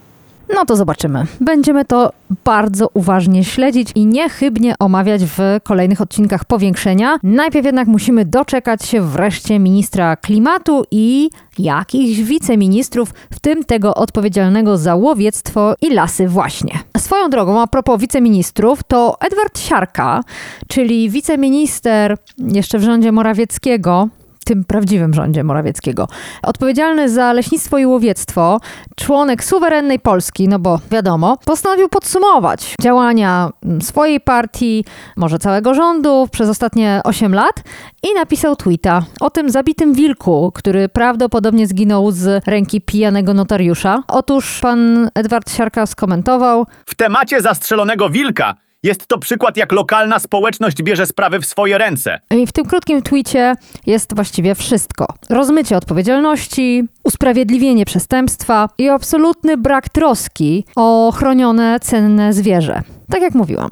No 0.56 0.66
to 0.66 0.76
zobaczymy. 0.76 1.26
Będziemy 1.41 1.86
to 1.86 2.12
bardzo 2.43 2.89
uważnie 2.93 3.43
śledzić 3.43 3.89
i 3.95 4.06
niechybnie 4.06 4.76
omawiać 4.80 5.22
w 5.26 5.39
kolejnych 5.64 6.02
odcinkach 6.02 6.45
powiększenia. 6.45 7.18
Najpierw 7.24 7.66
jednak 7.66 7.88
musimy 7.88 8.26
doczekać 8.26 8.86
się 8.86 9.02
wreszcie 9.02 9.60
ministra 9.60 10.16
klimatu 10.16 10.84
i 10.91 11.30
jakichś 11.60 12.20
wiceministrów, 12.20 13.14
w 13.34 13.39
tym 13.39 13.64
tego 13.64 13.95
odpowiedzialnego 13.95 14.78
za 14.78 14.95
łowiectwo 14.95 15.76
i 15.82 15.93
lasy 15.93 16.28
właśnie. 16.28 16.80
Swoją 16.97 17.30
drogą, 17.30 17.62
a 17.62 17.68
propos 17.68 18.02
wiceministrów, 18.02 18.84
to 18.84 19.18
Edward 19.20 19.60
Siarka, 19.60 20.24
czyli 20.68 21.10
wiceminister 21.10 22.18
jeszcze 22.38 22.80
w 22.80 22.84
rządzie 22.84 23.12
Morawieckiego, 23.12 24.10
tym 24.52 24.64
prawdziwym 24.64 25.14
rządzie 25.14 25.43
Morawieckiego. 25.43 26.08
Odpowiedzialny 26.43 27.10
za 27.10 27.34
leśnictwo 27.34 27.78
i 27.78 27.86
łowiectwo, 27.86 28.60
członek 28.95 29.43
suwerennej 29.43 29.99
Polski, 29.99 30.47
no 30.47 30.60
bo 30.60 30.80
wiadomo, 30.91 31.38
postanowił 31.45 31.89
podsumować 31.89 32.76
działania 32.82 33.49
mm, 33.64 33.82
swojej 33.82 34.20
partii, 34.20 34.86
może 35.18 35.39
całego 35.39 35.74
rządu 35.74 36.28
przez 36.32 36.49
ostatnie 36.49 37.02
8 37.04 37.34
lat 37.34 37.64
i 38.04 38.14
napisał 38.16 38.56
tweeta 38.56 39.04
o 39.20 39.30
tym 39.30 39.49
zabitym 39.49 39.93
wilku, 39.93 40.52
który 40.56 40.89
prawdopodobnie 40.89 41.68
zginął 41.68 42.12
z 42.12 42.47
ręki 42.47 42.82
pijanego 42.82 43.34
notariusza. 43.34 44.04
Otóż 44.08 44.60
pan 44.62 45.10
Edward 45.16 45.52
Siarka 45.52 45.86
skomentował, 45.86 46.66
W 46.86 46.95
temacie 46.95 47.41
zastrzelonego 47.41 48.10
wilka 48.10 48.56
jest 48.84 49.08
to 49.08 49.18
przykład, 49.18 49.58
jak 49.58 49.72
lokalna 49.72 50.20
społeczność 50.20 50.84
bierze 50.84 51.06
sprawy 51.06 51.40
w 51.40 51.46
swoje 51.46 51.78
ręce. 51.78 52.20
I 52.32 52.48
w 52.48 52.52
tym 52.52 52.66
krótkim 52.66 53.02
twicie 53.02 53.56
jest 53.86 54.16
właściwie 54.16 54.56
wszystko. 54.56 55.14
Rozmycie 55.30 55.78
odpowiedzialności, 55.78 56.84
usprawiedliwienie 57.04 57.86
przestępstwa 57.86 58.70
i 58.78 58.90
absolutny 58.90 59.58
brak 59.58 59.90
troski 59.90 60.66
o 60.76 61.14
chronione, 61.18 61.80
cenne 61.80 62.34
zwierzę. 62.34 62.82
Tak 63.10 63.22
jak 63.22 63.36
mówiłam, 63.36 63.70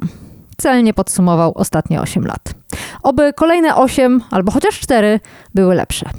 celnie 0.57 0.93
podsumował 0.93 1.51
ostatnie 1.55 2.01
8 2.01 2.25
lat. 2.25 2.53
Oby 3.03 3.33
kolejne 3.33 3.75
8 3.75 4.21
albo 4.31 4.51
chociaż 4.51 4.79
4 4.79 5.19
były 5.55 5.75
lepsze. 5.75 6.09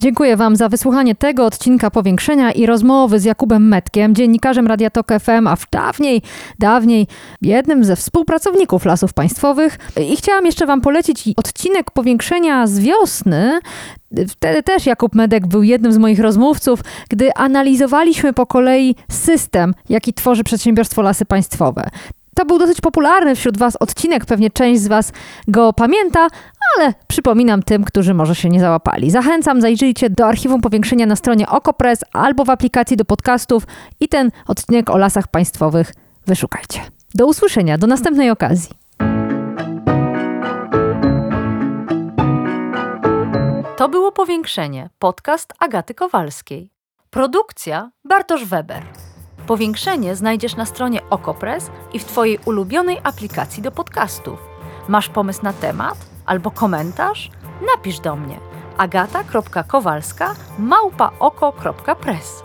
Dziękuję 0.00 0.36
Wam 0.36 0.56
za 0.56 0.68
wysłuchanie 0.68 1.14
tego 1.14 1.46
odcinka 1.46 1.90
powiększenia 1.90 2.52
i 2.52 2.66
rozmowy 2.66 3.20
z 3.20 3.24
Jakubem 3.24 3.68
Metkiem, 3.68 4.14
dziennikarzem 4.14 4.66
Radia 4.66 4.90
FM, 5.20 5.46
a 5.46 5.56
dawniej, 5.70 6.22
dawniej 6.58 7.06
jednym 7.42 7.84
ze 7.84 7.96
współpracowników 7.96 8.84
Lasów 8.84 9.12
Państwowych. 9.12 9.78
I 10.10 10.16
chciałam 10.16 10.46
jeszcze 10.46 10.66
Wam 10.66 10.80
polecić 10.80 11.28
odcinek 11.36 11.90
powiększenia 11.90 12.66
z 12.66 12.78
wiosny. 12.78 13.60
Wtedy 14.28 14.62
też 14.62 14.86
Jakub 14.86 15.14
Medek 15.14 15.46
był 15.46 15.62
jednym 15.62 15.92
z 15.92 15.98
moich 15.98 16.20
rozmówców, 16.20 16.80
gdy 17.08 17.34
analizowaliśmy 17.34 18.32
po 18.32 18.46
kolei 18.46 18.94
system, 19.10 19.74
jaki 19.88 20.14
tworzy 20.14 20.44
przedsiębiorstwo 20.44 21.02
Lasy 21.02 21.24
Państwowe. 21.24 21.90
To 22.34 22.44
był 22.44 22.58
dosyć 22.58 22.80
popularny 22.80 23.34
wśród 23.34 23.58
Was 23.58 23.76
odcinek, 23.76 24.26
pewnie 24.26 24.50
część 24.50 24.80
z 24.80 24.88
Was 24.88 25.12
go 25.48 25.72
pamięta, 25.72 26.28
ale 26.76 26.94
przypominam 27.08 27.62
tym, 27.62 27.84
którzy 27.84 28.14
może 28.14 28.34
się 28.34 28.48
nie 28.48 28.60
załapali. 28.60 29.10
Zachęcam, 29.10 29.60
zajrzyjcie 29.60 30.10
do 30.10 30.26
archiwum 30.26 30.60
powiększenia 30.60 31.06
na 31.06 31.16
stronie 31.16 31.48
OkoPress 31.48 32.00
albo 32.12 32.44
w 32.44 32.50
aplikacji 32.50 32.96
do 32.96 33.04
podcastów 33.04 33.66
i 34.00 34.08
ten 34.08 34.30
odcinek 34.46 34.90
o 34.90 34.98
lasach 34.98 35.28
państwowych 35.28 35.92
wyszukajcie. 36.26 36.80
Do 37.14 37.26
usłyszenia, 37.26 37.78
do 37.78 37.86
następnej 37.86 38.30
okazji. 38.30 38.70
To 43.76 43.88
było 43.88 44.12
Powiększenie, 44.12 44.90
podcast 44.98 45.52
Agaty 45.58 45.94
Kowalskiej. 45.94 46.70
Produkcja 47.10 47.90
Bartosz 48.04 48.44
Weber. 48.44 48.82
Powiększenie 49.46 50.16
znajdziesz 50.16 50.56
na 50.56 50.66
stronie 50.66 51.00
OkoPress 51.10 51.70
i 51.92 51.98
w 51.98 52.04
Twojej 52.04 52.38
ulubionej 52.44 52.98
aplikacji 53.02 53.62
do 53.62 53.70
podcastów. 53.70 54.38
Masz 54.88 55.08
pomysł 55.08 55.40
na 55.42 55.52
temat 55.52 55.98
albo 56.26 56.50
komentarz? 56.50 57.30
Napisz 57.66 58.00
do 58.00 58.16
mnie 58.16 58.38
agata.kowalska 58.78 60.34
małpaoko.press 60.58 62.42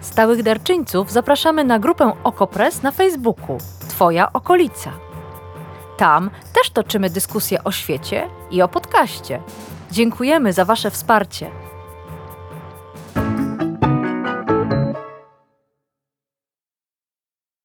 Stałych 0.00 0.42
darczyńców 0.42 1.12
zapraszamy 1.12 1.64
na 1.64 1.78
grupę 1.78 2.12
OkoPress 2.24 2.82
na 2.82 2.90
Facebooku 2.90 3.58
Twoja 3.88 4.32
okolica. 4.32 4.90
Tam 5.96 6.30
też 6.52 6.70
toczymy 6.70 7.10
dyskusje 7.10 7.64
o 7.64 7.72
świecie 7.72 8.28
i 8.50 8.62
o 8.62 8.68
podcaście. 8.68 9.42
Dziękujemy 9.90 10.52
za 10.52 10.64
Wasze 10.64 10.90
wsparcie. 10.90 11.50